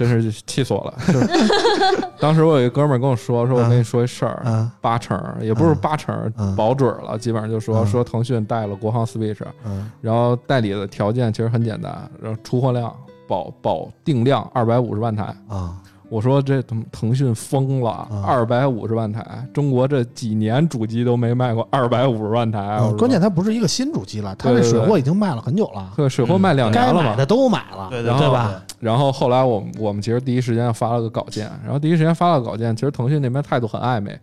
[0.07, 0.95] 真是气死我了。
[1.07, 1.29] 就是。
[2.21, 4.71] 当时我有一哥们儿跟我说，说我跟你说一事儿，嗯。
[4.81, 6.55] 八成也不是八成，嗯。
[6.57, 7.87] 保准了，基本上就说嗯。
[7.87, 9.91] 说腾讯带了国行 Switch，嗯。
[10.01, 12.95] 然后代理的条件其实很简单，然后出货量
[13.27, 15.25] 保保定量二百五十万台。
[15.49, 15.77] 啊
[16.11, 22.81] 我说这腾腾讯疯了嗯，二百五十万台，中国这几年主机都没卖过二百五十万台。
[22.99, 28.63] 关键它不是一个新主机了，它这对对对水货已经卖了很久了，对水货卖两年了嘛，该买的都买了，对然后对吧？
[28.81, 34.19] 然后后来我们我们其实第一时间发了个稿件，然后第一时间发了个稿件，其实腾讯那边态度很暧昧。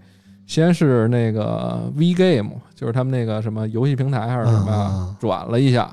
[0.47, 5.89] 先是那个 V Game，就是他们那个什么游戏平台还是什么转了一下，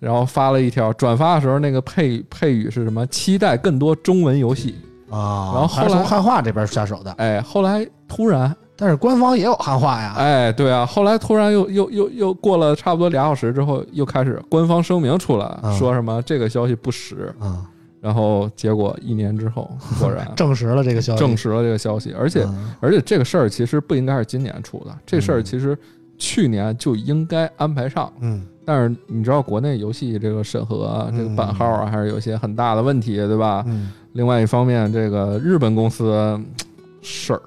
[0.00, 3.06] 然后发了一条，转发的时候那个配配语是什么？
[3.06, 4.74] 期待更多中文游戏。
[5.10, 10.14] 啊，然后后来从汉化这边下手的，哎，后来突然，但是官方也有汉化呀。
[10.16, 17.34] 哎，对啊，后来突然又又又又过了差不多俩小时之后，又开始官方声明出来，嗯说什么这个消息不实。
[17.40, 17.60] 嗯，
[18.00, 25.76] 然后结果一年之后，果然 证实了这个消息，证实了这个消息，而且、嗯而且这个事儿其实不应该是今年出的，这事儿嗯其实
[26.16, 28.12] 去年就应该安排上。
[28.20, 33.64] 嗯但是你知道国内游戏这个审核这个版号啊，还是有一些很大的问题，对吧？
[33.66, 36.46] 嗯另外一方面，这个日本公司嗯
[37.02, 37.42] 事儿，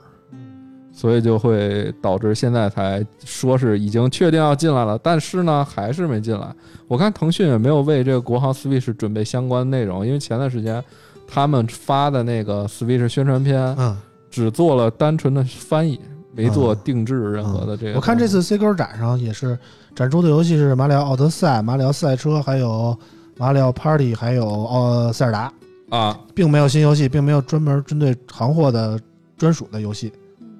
[0.91, 6.53] 所以就会导致现在才说是已经确定要进来了，但是呢还是没进来。
[6.89, 10.83] 我看腾讯也没有为这个国行 Switch 准备相关内容，因为前段时间
[11.25, 13.97] 他们发的那个 Switch 宣传片嗯
[14.29, 15.97] 只做了单纯的翻译，
[16.35, 17.95] 没做嗯定制任何的这个。
[17.95, 19.57] 我看这次 C 勾展上也是
[19.95, 22.97] 展出的游戏是马里奥奥德赛、马里奥赛车，还有
[23.37, 25.53] 马里奥 Party，还有呃塞尔达，
[25.89, 28.99] 啊，并没有新游戏，并没有专门针对行货的
[29.37, 30.11] 专属的游戏。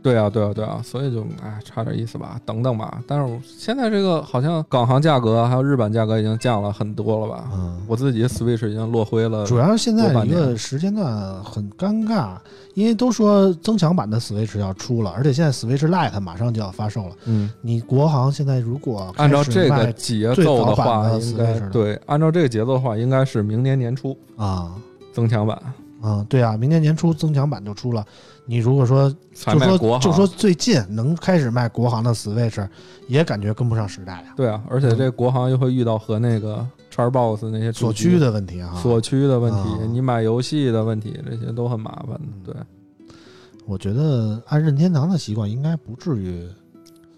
[0.03, 3.01] 对啊，对啊，对啊，所以就哎，差点意思吧，等等吧。
[3.07, 7.49] 但是我现在这个好像港行价格还有日版价格已经降了很多了吧？
[7.53, 12.35] 嗯，我自己 Switch 已经落灰了，主要是现在一个时间段很尴尬，
[12.73, 17.15] 因为都说增强版的 Switch 要出了，而且现在 Switch Lite 马上就要发售了。
[17.23, 24.75] 嗯，你国行现在如果按照这个节奏的话，应该对，按照这个节奏的话，应该是明年年初啊
[25.13, 25.57] 增强版
[26.01, 28.05] 啊，对啊，明年年初增强版就出了。
[28.45, 32.67] 你如果说就说国，就说最近能开始卖国行的 Switch，
[33.07, 38.73] 也感觉跟不上时代呀，对啊，而且这国行又会遇到和那个 Xbox 那些主机所趋的问题啊。
[38.75, 42.53] 锁区的问题，啊你买游戏的问题，这些都很麻烦的。
[42.53, 43.15] 对，
[43.65, 46.45] 我觉得按任天堂的习惯，应该不至于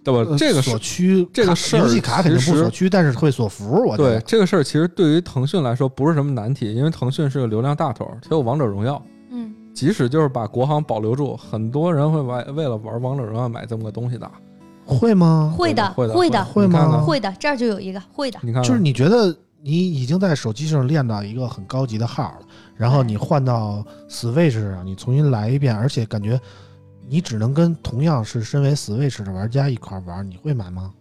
[0.03, 0.29] 对吧？
[0.29, 3.83] 呃这个锁区这个事儿游戏卡肯定不锁区，但是会锁服。
[3.87, 9.03] 我觉对这个事儿，其实对于腾讯来说不是什么难题，因为腾讯是个流量大头，它有王者荣耀。
[9.75, 14.29] 嗯，即使就是把国行保留住，很多人会玩为了玩王者荣耀买这么个东西的。
[14.85, 15.53] 会吗？
[15.57, 18.39] 会的，会的会的，会吗会的，这儿就有一个会的。
[18.41, 22.39] 你看看，就是你觉得你已经在手机上练到一个很高级的号了，
[22.75, 26.39] 然后你换到 Switch 上，你重新来一遍，而且感觉
[27.09, 30.93] 你只能跟同样是身为 Switch 的玩家一块玩，你会买吗？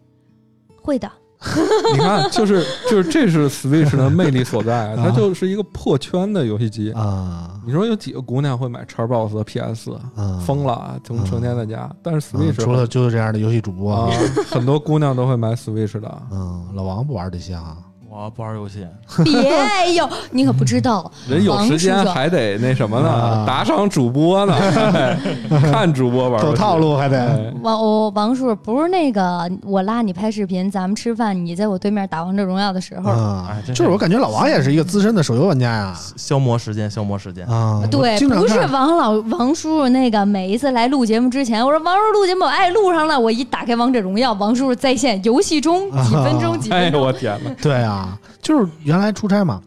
[0.82, 1.10] 会的，
[1.92, 6.92] 你看，就是就是这是 Switch 的魅力所在，啊它就是一个破圈的游戏机。
[6.92, 9.90] 啊你说有几个姑娘会买 Xbox 和 PS？
[10.16, 11.90] 啊，疯了，成成天在家。
[12.02, 14.10] 但是嗯 Switch 除了就是这样的游戏主播啊，
[14.50, 16.22] 很多姑娘都会买 Switch 的。
[16.30, 17.76] 嗯，老王不玩这些啊。
[18.16, 18.86] 我不玩游戏，
[19.24, 23.08] 别有，你可不知道， 人有时间还得那什么呢？
[23.10, 25.18] 啊打赏主播呢，哎
[25.72, 26.78] 看主播玩走套。
[26.78, 27.18] 路还得。
[27.20, 27.52] 哎。
[27.62, 33.56] 王我王叔不是那个我拉你拍视频，咱们吃饭，你在我对面打王者荣耀的时候，啊。
[33.66, 35.96] 就是我感觉老王也是一个资深的手游玩家呀。
[36.16, 37.44] 消磨时间，消磨时间。
[37.46, 47.50] 啊，对，不是王老王叔叔那个每一次来录节目之前，我说王叔叔录节目，哎，录上了，我一打开王者荣耀，王叔叔在线，游戏中几分钟几哎呦分钟，我天呐！
[47.62, 48.03] 对啊，
[48.42, 49.62] 就是原来出差嘛，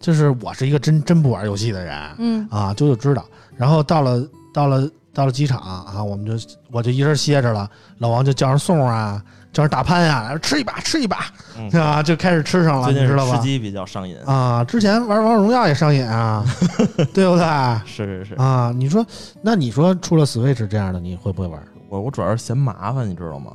[0.00, 3.24] 就是我是一个真真不玩游戏的人嗯，啊，就就知道。
[3.56, 4.22] 然后到了
[4.52, 6.32] 到了到了机场啊，我们就
[6.70, 7.68] 我就一人歇着了，
[7.98, 9.22] 老王就叫人送啊，
[9.52, 11.24] 叫上大潘呀、吃一把吃一把，
[11.58, 13.36] 嗯啊，就开始吃上了，最近是你知道吧？
[13.38, 16.44] 吃鸡比较上瘾，啊，之前玩王者荣耀也上瘾啊，
[17.14, 17.44] 对不对？
[17.86, 19.04] 是是是，啊，你说，
[19.40, 21.58] 那你说出了 Switch 这样的，你会不会玩？
[21.96, 23.52] 我我主要是嫌麻烦，你知道吗？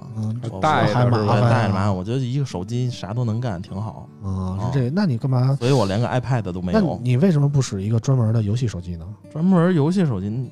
[0.62, 4.08] 带着还麻烦啊带着麻烦，我觉得一个手机啥都能干，挺好。
[4.24, 5.56] 啊，是这个，那你干嘛？
[5.60, 9.06] 所以我连个 iPad 都没那有，你为什么不使一个专门的游戏手机呢？
[9.32, 10.30] 专门游戏手机。
[10.30, 10.50] 你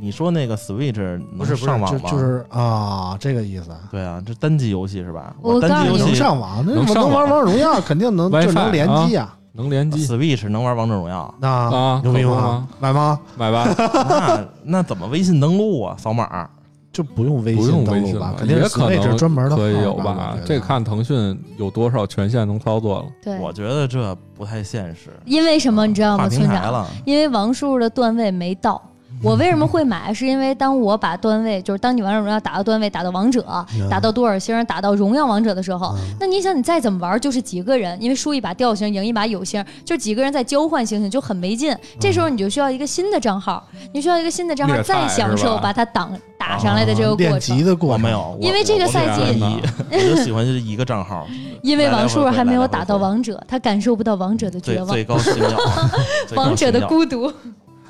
[0.00, 1.98] 你说那个 Switch 能不是不是，上网吗？
[1.98, 3.70] 就就是啊，这个意思。
[3.90, 5.34] 对啊，这单机游戏是吧？
[5.60, 9.34] 单机游戏上网，那能能玩网王者荣耀，肯定能 就能联机呀。
[9.52, 12.68] 能联机 Switch 能玩王者荣耀，那啊牛逼吗？
[12.78, 13.18] 买吗？
[13.36, 15.96] 买吧， 那那怎么微信登录啊？
[15.98, 16.48] 扫码？
[16.92, 23.06] 就不用微不用信登微信了，录吧肯定是也可能专门的可以有吧这看腾讯有多少权限能操作了。
[23.22, 25.10] 对，我觉得这不太现实。
[25.24, 26.86] 因为什么你知道吗，村长？
[27.04, 28.82] 因为王叔叔的段位没到。
[29.22, 30.14] 我为什么会买？
[30.14, 33.44] 是因为当我把段位，就是当你王者荣耀打到段位，打到王者，
[33.76, 41.76] 嗯打到多少星，打到荣耀王者的时候，嗯那你想你再怎么玩，就是几个人，因为输一把掉星，赢一把有星，就几个人在交换星星，就很没劲。
[41.98, 47.56] 这时候你就需要一个新的账号，你需要一个新的账号，再享受把它挡打上来的这个过练程。
[47.56, 49.46] 级的过程没有，因为这个赛季我
[49.90, 51.26] 我 我就喜欢就是一个账号，
[51.62, 54.96] 因为王叔叔还没有打到王者，他感受不到王者的绝望
[56.36, 57.32] 王者的孤独。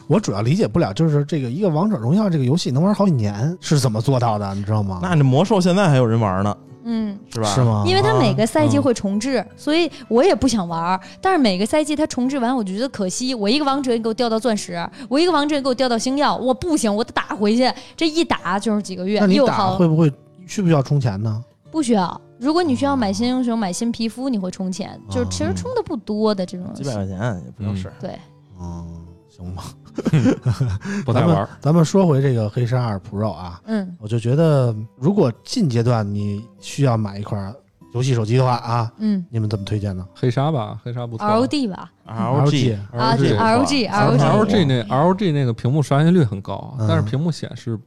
[0.09, 4.99] 我主要理解不了，就是这个一个王者荣耀这个游戏能玩好几年是怎么做到的，你知道吗？
[5.03, 7.55] 那这魔兽现在还有人玩呢，嗯，是吧？
[7.55, 7.63] 是？
[7.63, 7.85] 吗？
[7.87, 10.99] 因为它每个赛季嗯会重置，所以我也不想玩。
[11.21, 13.35] 但是每个赛季它重置完，我就觉得可惜。
[13.35, 17.71] 我一个王者你给我掉到钻石，我一个王者你给我掉到星耀，我不行，我得打回去。
[17.95, 20.11] 这一打就是几个月那，你打会不会
[20.47, 21.45] 需不需要充钱呢？
[21.71, 22.19] 不需要。
[22.41, 26.83] 如果你需要买新英雄、买新皮肤，你会充钱，就是其实充的不多的这种几。
[26.83, 27.95] 百块钱也不用事儿。
[28.01, 28.19] 对，
[28.59, 28.87] 嗯，
[29.29, 29.65] 行吧。
[30.13, 37.55] 咱 不太玩们咱们说回这个黑鲨二 Pro 啊，嗯，我就觉得如果近阶段你需要买一款
[37.95, 39.25] 游戏手机的话啊，嗯。
[39.31, 40.07] 你们怎么推荐呢？
[40.15, 41.27] 黑鲨吧，黑鲨不错。
[41.27, 41.91] ，LD 吧。
[42.07, 46.87] LG 啊 LG LG LG LG 那 LG 那个屏幕刷新率很高，嗯。
[46.89, 47.79] 但是屏幕显示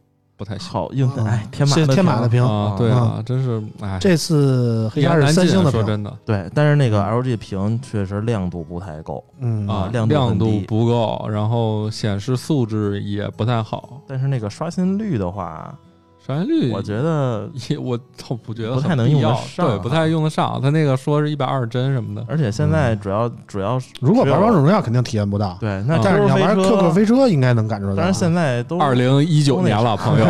[0.42, 2.74] 不太行好硬嗯哎，天马是天马的屏啊。
[2.76, 14.02] 对啊，真是哎，这次黑一鲨是三星的屏，说真的对，但是那个 LG 屏确实亮度不太够，嗯啊，亮度不够，然后显示素质也不太好。
[14.08, 15.78] 但是那个刷新率的话
[16.26, 20.60] 上线率，我觉得，也我倒，不觉得不太能用得上对，不太用得上。
[20.62, 27.96] 他那个说是一百二十帧什么的，而且现在主要主要是如果玩王者荣耀肯定体验不到，对，那但是你要玩 QQ 飞车应该能感受到。
[27.96, 30.26] 但是现在都二零一九年了，朋友，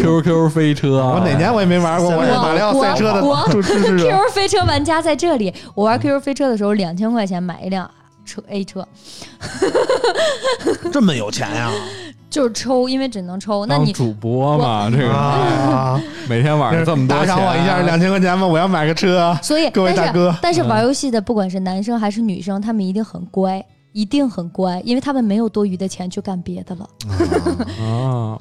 [0.22, 3.22] QQ 飞车，我哪年我也没玩过，我也马里奥赛车的。
[3.62, 7.88] QQ 飞车玩家在这里，我玩 QQ 飞车的时候，两千块钱买一辆
[8.24, 8.86] 车 A 车，
[10.92, 11.70] 这么有钱呀？
[12.28, 13.64] 就是抽，因为只能抽。
[13.66, 16.00] 那你主播嘛，这个啊！
[16.28, 19.36] 每天晚上这么多打，赏我一下两千块钱吧，我要买个车。
[19.42, 26.88] 所以，各位大哥是但是玩游戏的，不管是男生还是女生，他们一定很乖，一定很乖，因为他们没有多余的钱去干别的了。
[27.80, 28.38] 啊，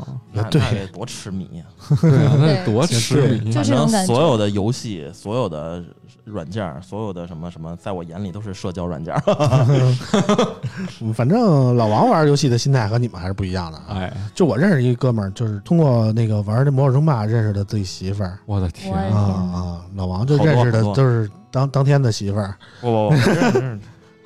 [0.50, 1.64] 对 那那得多痴迷呀！
[2.02, 5.84] 对啊，那得多痴迷就是所有的游戏、所有的
[6.26, 9.22] 软件儿、所有的什么什么，在我眼里都是社交软件儿。
[11.02, 13.86] 嗯反正老王玩游戏的心态和你们还是不一样的啊。
[14.00, 19.54] 哎，就我认识一个哥们儿，就是通过那个玩这魔兽争霸认识的自己媳妇儿我的天啊啊！
[19.54, 19.82] 啊！
[19.96, 23.16] 老王就认识的都是当当天的媳妇儿不不不，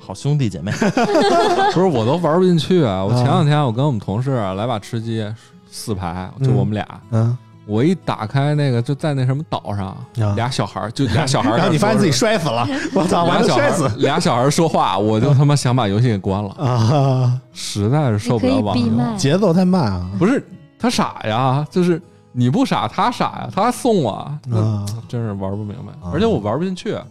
[0.04, 0.72] 好兄弟姐妹。
[1.72, 3.04] 不是，我都玩不进去啊！
[3.04, 5.24] 我啊前两天我跟我们同事啊来把吃鸡
[5.70, 7.36] 四排，就我们俩，嗯，
[7.70, 17.40] 我一打开那个就在那什么岛上，啊俩小孩儿就俩小孩儿，然后你发现自己摔死了， 我操，俩小孩摔死儿俩小孩儿说话，我就他妈想把游戏给关了，啊！
[17.52, 18.76] 实在是受不了网
[19.16, 20.10] 节奏太慢啊！
[20.18, 20.44] 不是
[20.78, 22.02] 他傻呀，就是
[22.32, 26.10] 你不傻，他傻呀，他还送我，啊真是玩不明白啊。
[26.12, 27.04] 而且我玩不进去，啊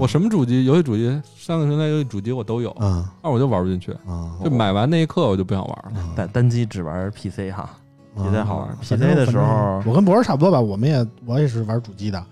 [0.00, 3.92] 我什么主机、游戏主机、三个平台游戏主机我都有，啊但我就玩不进去。
[4.08, 4.32] 啊！
[4.42, 6.00] 就买完那一刻我就不想玩了。
[6.16, 7.68] 单单机只玩 PC 哈
[8.16, 8.68] ，PC 好玩。
[8.68, 12.24] 啊 PC 的时候我跟博士差不多吧，我们也我也是玩主机的，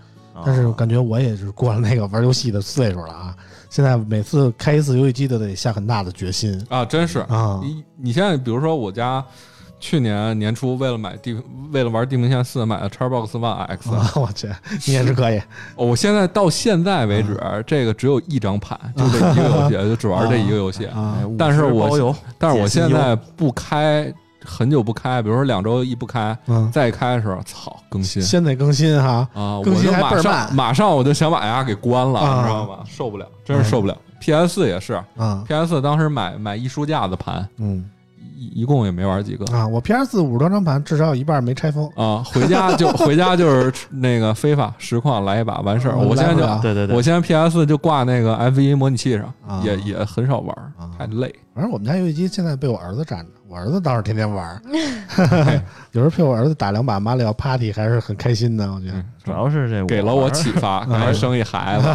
[0.45, 3.35] 但是啊感觉我也是过了那个玩游戏的岁数了啊。
[3.71, 9.25] 现在每次开一次游戏机都得下很大的决心啊，真是啊你你现在比如说我家
[9.81, 11.37] 去年年初为了买地
[11.73, 14.13] 为了玩地平线四买了 Xbox One X，、啊！
[14.15, 14.49] 我去，
[14.87, 15.39] 你也是可以
[15.77, 20.87] 哦我现在到现在为止，这个只有一张盘，就这一个游戏， 就只玩这一个游戏。
[20.87, 24.11] 啊哎但是我50包邮，但是我现在不开，
[24.45, 28.23] 很久不开，比如说两周一不开，嗯，再开的时候，操，更新。
[28.23, 29.59] 先得更新哈啊！
[29.59, 30.55] 我更新还就马上倍儿慢。
[30.55, 32.37] 马上我就想把呀给关了，啊。
[32.39, 32.79] 你知道吗？
[32.87, 33.97] 受不了，真是受不了。
[34.21, 37.85] PS 四也是嗯，PS 当时买买一书架子盘，嗯
[38.37, 39.45] 一一共也没玩几个。
[39.57, 39.67] 啊！
[39.67, 41.89] 我 PS 四五十多张盘，至少有一半没拆封。
[41.97, 45.95] 啊，回家就 回家就是那个非法实况来一把完事儿。
[45.97, 50.57] 嗯我现在就对对对，我现在 PS 就挂那个 F 一模拟器上，啊也也很少玩
[50.99, 51.35] 太累。
[51.55, 54.61] 反正我们家游戏机现在被我儿子占着，我儿子倒是天天玩儿，
[55.93, 58.71] 有时候陪我儿子打两把马里奥 Party 还是很开心的。
[58.73, 61.87] 我觉得嗯，主要是这给了我启发， 赶紧生一孩子。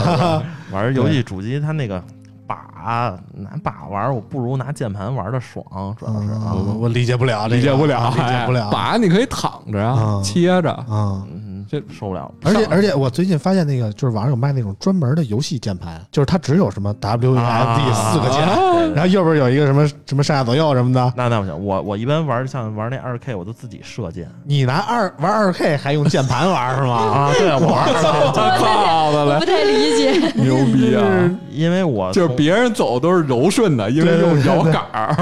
[0.71, 2.01] 玩游戏主机，它那个
[2.49, 5.63] 把拿把玩，我不如拿键盘玩的爽，
[5.99, 6.51] 主要是啊。
[6.55, 10.71] 嗯我理解不了，理解不了，啊理解不了哎把你可以躺着啊啊，切着。
[10.71, 11.23] 啊。
[11.31, 12.31] 嗯，这受不了。
[12.43, 18.57] 而且而且我最近发现那个就是网上有卖那种专门的游戏键盘，就是它只有什么 W A F D 啊四个键，啊
[18.95, 21.13] 然后右边有一个什么什么上下左右什么的。
[21.15, 26.95] 那那不行，我我一般玩像玩那二 K，我都自己射键你拿二玩二 K 还用键盘玩是吗？
[26.97, 27.31] 啊。
[27.37, 30.31] 对，我玩二 K，操的嘞，我不太理解。
[30.35, 31.05] 牛逼啊！
[31.51, 35.15] 因为我就是别人走都是柔顺的，因为用摇杆儿。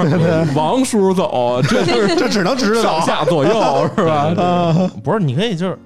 [0.54, 4.32] 王叔走，这就是这只能直着走上下左右是吧？
[4.42, 4.90] 啊！
[5.02, 5.78] 不是，你可以就是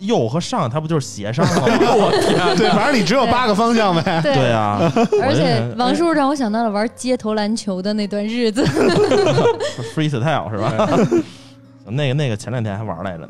[0.00, 1.66] 右和上，它不就是斜上了吗？
[1.96, 4.20] 我天，对，反正你只有八个方向呗。
[4.22, 4.78] 对对啊，
[5.22, 8.64] 而且王叔让我想到了玩街头篮球的那段日子。
[9.94, 10.98] freestyle 是吧？
[11.86, 13.28] 那个那个前两天还玩来着呢。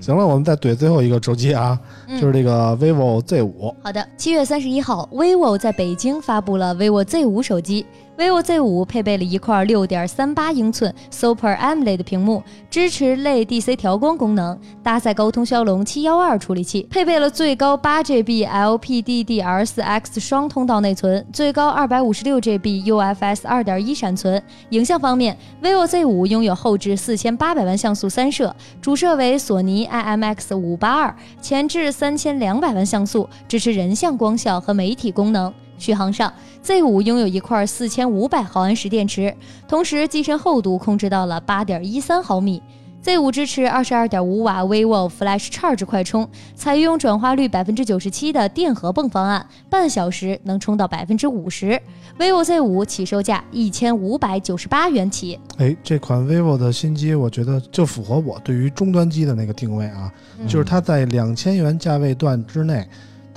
[0.00, 3.74] 行了，我们再怼最后一个手机啊，嗯就是这个 vivo Z 五。
[3.82, 7.86] 好的，七月三十一号，vivo 在北京发布了 vivo Z 五手机。
[8.20, 24.42] Vivo Z 五配备了一块六点三八英寸 Super AMOLED 屏幕，支持类 DC 调光功能，搭载高通骁龙七幺二处理器，配备了最高八 GB LPDDR4X 双通道内存，最高二百五十六 GB UFS 二点一闪存。
[24.68, 35.50] 影像方面，vivo Z 五拥有后置四千八百万像素三摄，主摄为索尼 IMX 五八二，前置三千两百万像素，支持人像光效和媒体功能。
[35.80, 39.34] 续航上，Z 五拥有一块四千五百毫安时电池，
[39.66, 42.62] 同时机身厚度控制到了八点一三毫米。
[43.02, 51.80] Z 五支持二十二点五瓦 vivo Flash Charge 快充，采用转化率百分之九十七的电荷泵方案，半小时能充到百分之五十。
[52.18, 55.40] vivo Z 五起售价一千五百九十八元起。
[55.56, 60.12] 哎，这款 vivo 的新机，我觉得就符合我对于终端机的那个定位啊，
[60.46, 62.86] 就是它在两千元价位段之内，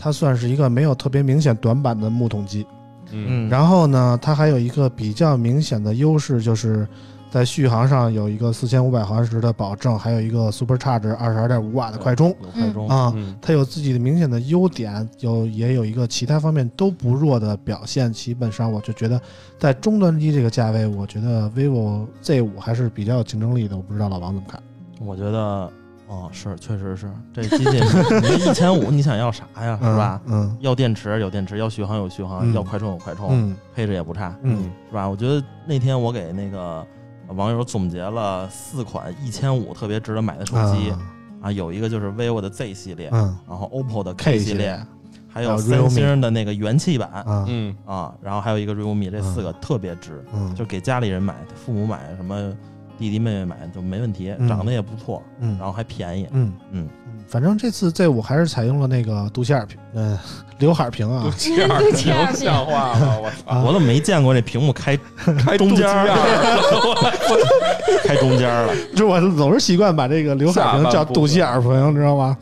[0.03, 2.67] 它算是一个没有特别明显短板的木桶机。
[3.11, 6.85] 嗯嗯，然后呢，它还有一个比较明显的优势，就是
[7.31, 13.13] 在续航上有一个四千五百毫安时的保证，还有一个 Supercharge 二十二点五瓦的快充快充，啊。
[13.15, 18.11] 嗯它有自己的明显的优点，有也有一个其他方面都不弱的表现。
[18.11, 19.21] 基本上我就觉得，
[19.57, 23.77] 在中端机这个价位，我觉得 vivo Z 五还是比较有竞争力的。
[23.77, 24.61] 我不知道老王怎么看？
[24.99, 25.71] 我觉得
[26.13, 27.79] 哦，是确实是这机器，
[28.21, 30.21] 你一千五你想要啥呀，是吧？
[30.27, 35.09] 嗯要电池有电池，要续航有续航，嗯要快充有快充，嗯配置也不差，嗯是吧？
[35.09, 36.85] 我觉得那天我给那个
[37.29, 40.99] 网友总结了四款一千五特别值得买的手机啊
[41.43, 44.79] 啊，有一个就是 vivo 的 Z 系列，嗯然后 OPPO 的 K 系列，
[45.27, 52.53] 还有三星的那个元气版啊嗯啊，然后还有一个 realme，这四个特别值，嗯就给家里人买，父母买什么
[52.97, 56.89] 弟弟妹妹买就没问题，嗯长得也不错，嗯然后还便宜，嗯嗯，
[57.27, 60.17] 反正这次 Z 五还是采用了那个肚脐眼屏，嗯，
[60.59, 63.17] 刘海屏啊，肚脐眼能像话吗？
[63.21, 63.51] 我操！
[63.51, 64.97] 啊我怎么没见过这屏幕开
[65.45, 68.73] 开中间儿肚脐眼儿开中间儿了？
[68.95, 72.37] 就我总是习惯把这个刘海屏叫肚脐眼屏，知道吗？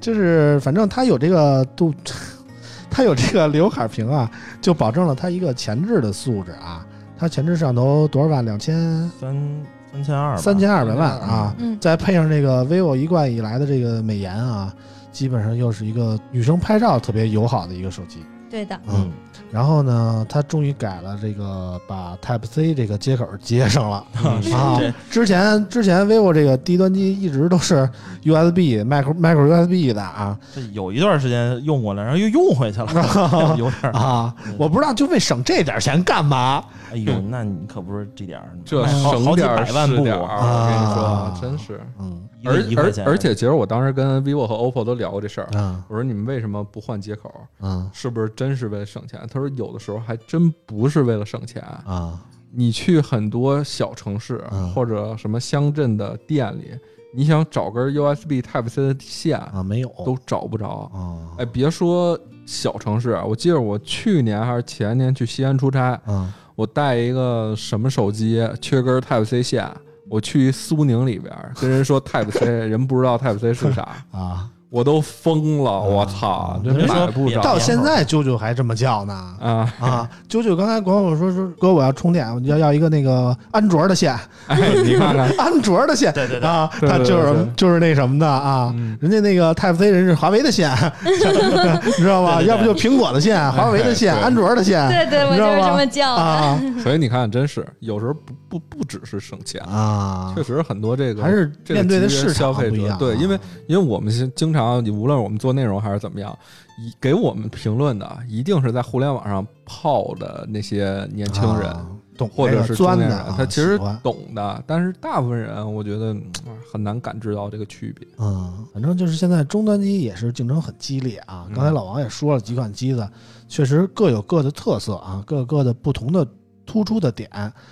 [0.00, 1.92] 就是反正它有这个肚，
[2.90, 6.79] 它有这个刘海屏啊，就保证了它一个前置的素质啊。
[7.20, 8.42] 它前置摄像头多少万？
[8.42, 8.74] 两千
[9.20, 9.62] 三
[9.92, 11.54] 三千二，三千二百万啊！
[11.58, 14.74] 嗯再配上这个 vivo 一贯以来的这个美颜啊，
[15.12, 18.24] 基本上又是一个女生拍照特别友好的一个手机。
[18.48, 19.10] 对的，嗯，
[19.50, 24.04] 然后呢，他终于改了这个把 Type C 这个接口接上了。
[24.24, 24.80] 嗯啊
[25.10, 27.88] 之前之前 vivo 这个低端机一直都是
[28.22, 33.92] USB micro micro USB 的啊这有一段时间用过了，然后又用回去了， 有点。
[33.92, 34.34] 啊！
[34.58, 41.80] 我不知道就为省这点钱干嘛哎呦，那你可不是这点儿，这省好好几省点儿百万部是点儿，我跟你啊说，真是。
[41.98, 45.58] 嗯而而而且，其实我当时跟 vivo 和 OPPO 都聊过这事儿。
[45.58, 47.30] 啊我说你们为什么不换接口？
[47.60, 49.20] 嗯是不是真是为了省钱？
[49.30, 51.62] 他说有的时候还真不是为了省钱。
[51.84, 52.20] 啊
[52.52, 56.72] 你去很多小城市嗯或者什么乡镇的店里，
[57.14, 60.90] 你想找根 USB Type C 的线啊没有都找不着。
[60.92, 69.70] 啊哎，别说小城市啊，我记得我去年还是前年去西安出差，啊我带一个什么手机缺根 Type C 线，
[70.08, 74.50] 我去苏宁里边跟人说 Type C， 人不知道 Type C 是啥，啊！
[74.70, 77.40] 我都疯了，啊我操，真人说别买不着。
[77.42, 79.12] 到现在啾啾还这么叫呢？
[79.40, 79.74] 啊！
[79.80, 80.08] 啊！
[80.28, 84.16] 啾啾刚才管我说说哥，我要充电，我要要一个那个安卓的线，
[84.46, 86.12] 哎，你看看， 安卓的线。
[86.12, 88.72] 对对对，啊，他就是就是那什么的啊。
[88.76, 90.70] 嗯，人家那个 Type C 人是华为的线，
[91.04, 92.40] 你知道吗？
[92.40, 95.66] 要不就苹果的线，华为的线，安卓的线对对，我就是你知道吗？
[95.66, 96.12] 这么叫。
[96.12, 96.60] 啊。
[96.80, 102.98] 所以你看，真是有时候不不不只是省钱，啊确，实很多这个还是这个面对的级别市消费场不一样啊。
[102.98, 106.36] 者对，因为因为我们经常，无论我们做内容还是怎么样，
[106.78, 111.70] 一给我们评论的一定是在互联网上泡的那些年轻人。
[111.70, 111.86] 啊
[112.18, 116.22] 懂或者是中年人，钻的啊，他其实懂的，但是大部分人我觉得嗯
[116.70, 118.06] 很难感知到这个区别。
[118.18, 121.46] 嗯，反正就是现在终端机也是竞争很激烈啊。
[121.48, 123.08] 嗯刚才老王也说了几款机子，
[123.48, 126.28] 确实各有各的特色啊，各有各的不同的
[126.70, 127.28] 突出的点，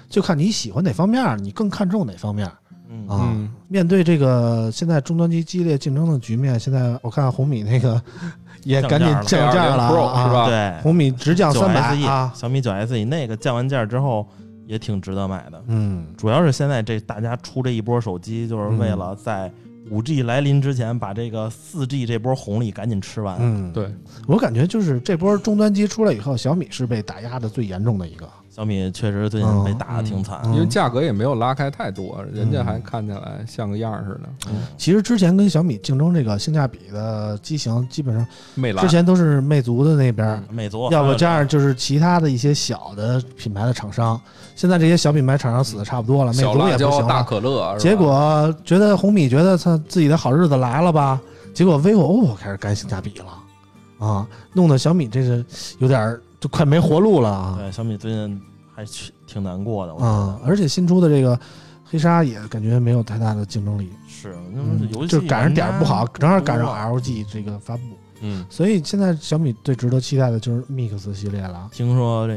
[0.08, 2.50] 就看你喜欢哪方面，你更看重哪方面
[2.90, 3.06] 嗯。
[3.06, 3.30] 啊。
[3.32, 8.02] 嗯，面对这个现在终端机激烈竞争的局面，现在我看红米那个
[8.64, 9.94] 也赶紧降价了是
[10.32, 10.46] 吧？
[10.48, 14.26] 对，红米直降九三百啊，小米九 SE 那个降完价之后
[14.66, 16.06] 也挺值得买的，嗯。
[16.16, 19.52] 主要是现在这大家出这一波手机，就是为了在
[19.90, 23.38] 五 G 来临之前把这个四 G 这波红利赶紧吃完。
[23.40, 23.90] 嗯，对，
[24.26, 28.28] 我感觉就是这波终端机出来以后，小米是被打压的最严重的一个。
[28.58, 30.40] 小米确实最近被打的挺惨。
[30.42, 34.28] 嗯因为价格也没有拉开太多，人家还看起来像个样儿似的。
[34.50, 44.20] 嗯其实之前跟小米竞争这个性价比的机型，基本上魅蓝之前都是魅族的那边儿，魅族要不这样就是其他的一些小的品牌的厂商。
[44.56, 47.22] 现在这些小品牌厂商死的差不多了，魅小族也不辣椒、大。
[47.22, 51.20] 可乐，结果觉得红米觉得他自己的好日子来了吧，
[51.54, 55.44] 结果 vivo、OPPO 开始干性价比了，啊，弄得小米这是
[55.78, 57.56] 有点儿就快没活路了啊。
[57.56, 58.40] 对小米最近
[58.78, 61.36] 还挺挺难过的，我觉啊，而且新出的这个
[61.84, 67.82] 黑鲨也感觉没有太大的竞争力，是，那嗯么游戏就赶上点儿不好，正好赶上 LG 这个发布，
[68.20, 71.68] 嗯，所以现在小米最值得期待的就是 Mix 系列了。
[71.72, 72.34] 听说这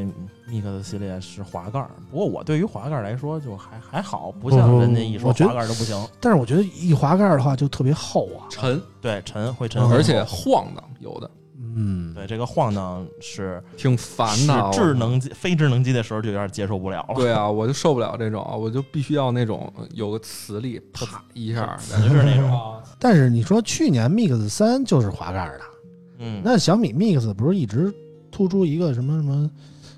[0.49, 11.29] Mix 系列是滑盖儿，不过我对于滑盖儿来说就还还好，不像人家一说滑盖儿就不行，但是我觉得一滑盖儿的话就特别厚啊，沉，对沉会沉而且晃荡，有的
[11.75, 14.69] 嗯，对这个晃荡是挺烦的。
[14.71, 22.81] 智能机非智能机的时候就有点接受不了了，对啊，我就受不了这种，我就必须要那种有个磁力，啪一下肯定是那种，啊。
[22.99, 25.63] 但是你说去年 Mix 三就是滑盖儿的，
[26.19, 27.93] 嗯，那小米 Mix 不是一直
[28.31, 29.49] 突出一个什么什么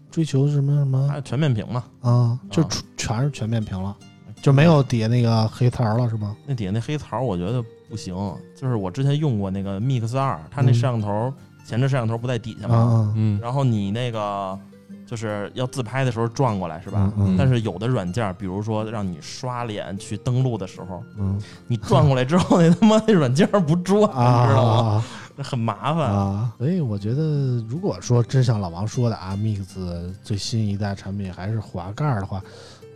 [0.09, 3.95] 追求什么什么它全面屏嘛，啊，就啊全全是全面屏了，
[4.41, 6.35] 就没有底下那个黑槽了是吗？
[6.45, 8.15] 那底下那黑槽我觉得不行，
[8.55, 10.73] 就是我之前用过那个 Mix 二，它那嗯。
[10.73, 11.33] 摄像头、
[11.65, 12.76] 前置摄像头不在底下啊吗？
[12.77, 14.57] 啊，嗯然后你那个
[15.06, 17.11] 就是要自拍的时候转过来是吧？
[17.18, 25.03] 嗯嗯但是有的软件，比如说让你刷脸去登录的时候，嗯你转过来之后， 那他妈那软件不转，啊你知道吗？
[25.38, 26.11] 很麻烦。
[26.11, 26.53] 啊！
[26.60, 27.23] 所以我觉得，
[27.68, 32.40] 如果说真像老王说的啊，Mix 最新一代产品还是滑盖的话，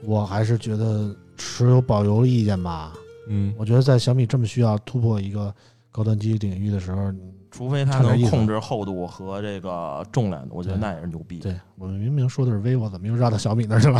[0.03, 2.93] 我还是觉得持有保留意见吧。
[3.29, 5.51] 嗯我觉得在小米这么需要突破一个
[5.91, 7.11] 高端机领域的时候，
[7.57, 11.39] 除非它能控制厚度和这个重量，我觉得那也是牛逼。
[11.39, 13.99] 对我们明明说的是 vivo，怎么又绕到小米那儿去了？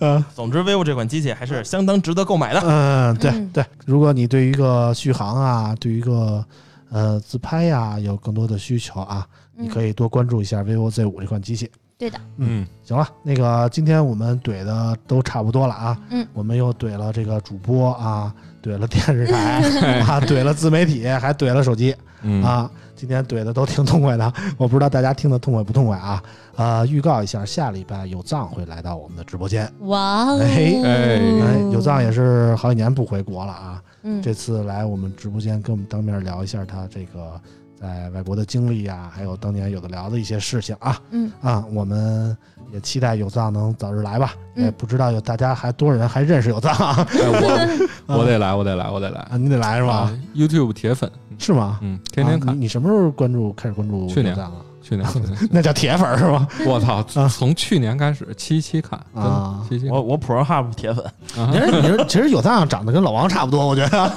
[0.00, 2.60] 呃 总之，vivo 这款机器还是相当值得购买的。
[2.64, 3.64] 嗯，对嗯对。
[3.86, 6.44] 如果你对于一个续航啊，对于一个
[6.90, 9.24] 呃自拍呀、有更多的需求啊，
[9.56, 11.70] 你可以，以多关注一下 vivo Z 五这款机器。
[12.00, 19.60] 对的，嗯行了，那个今天我们怼的都差不多了啊，嗯，我们又怼了这个主播啊，怼了电视台
[20.08, 22.42] 啊，怼了自媒体，还怼了手机嗯。
[22.42, 26.22] 啊，今天怼的都挺痛快的， 我不知道大家听的痛快不痛快啊？
[26.56, 31.20] 呃，预告一下，下礼拜有藏会来到我们的直播间，哇哦，哎哎。
[31.42, 37.38] 哎，有藏也是好几年不回国了啊，嗯，这次来我们直播间跟我们当面聊一下他这个
[37.80, 41.00] 在外国的经历呀，还有当年有的聊的一些事情啊。
[41.10, 42.36] 嗯啊，我们
[42.72, 44.34] 也期待有藏能早日来吧。
[44.56, 47.06] 嗯也不知道有大家还多少人还认识有藏 啊？
[47.10, 47.78] 哎
[48.08, 49.94] 我我得来，我得来，我得来，啊，你得来是吧？
[50.00, 51.78] 啊？YouTube 铁粉，是吗？
[51.82, 54.56] 嗯，天天看，啊你你什么时候关注开始关注去年有藏啊？
[54.60, 55.08] 去年，去年
[55.50, 56.46] 那叫铁粉是吗？
[56.66, 61.04] 我操啊，从去年开始七七看，啊我我 Pro Hub 铁粉，
[61.36, 64.10] 啊其实你说，其实有藏长得跟老王差不多，我觉得。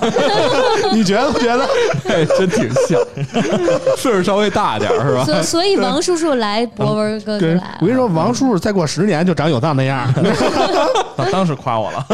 [0.93, 1.65] 你觉得不觉得？
[2.09, 2.99] 哎，真挺像，
[3.97, 5.23] 岁数稍微大点是吧？
[5.25, 10.13] 所所以王叔叔来，博文哥哥跟来我跟你说，王叔叔再过十年就长有藏那样儿。
[11.15, 12.05] 当当时夸我了。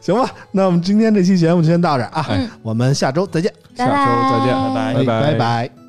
[0.00, 5.83] 行吧，那我们今天这期节目就先到这啊，哎我们下周再见，下周再见拜拜拜拜拜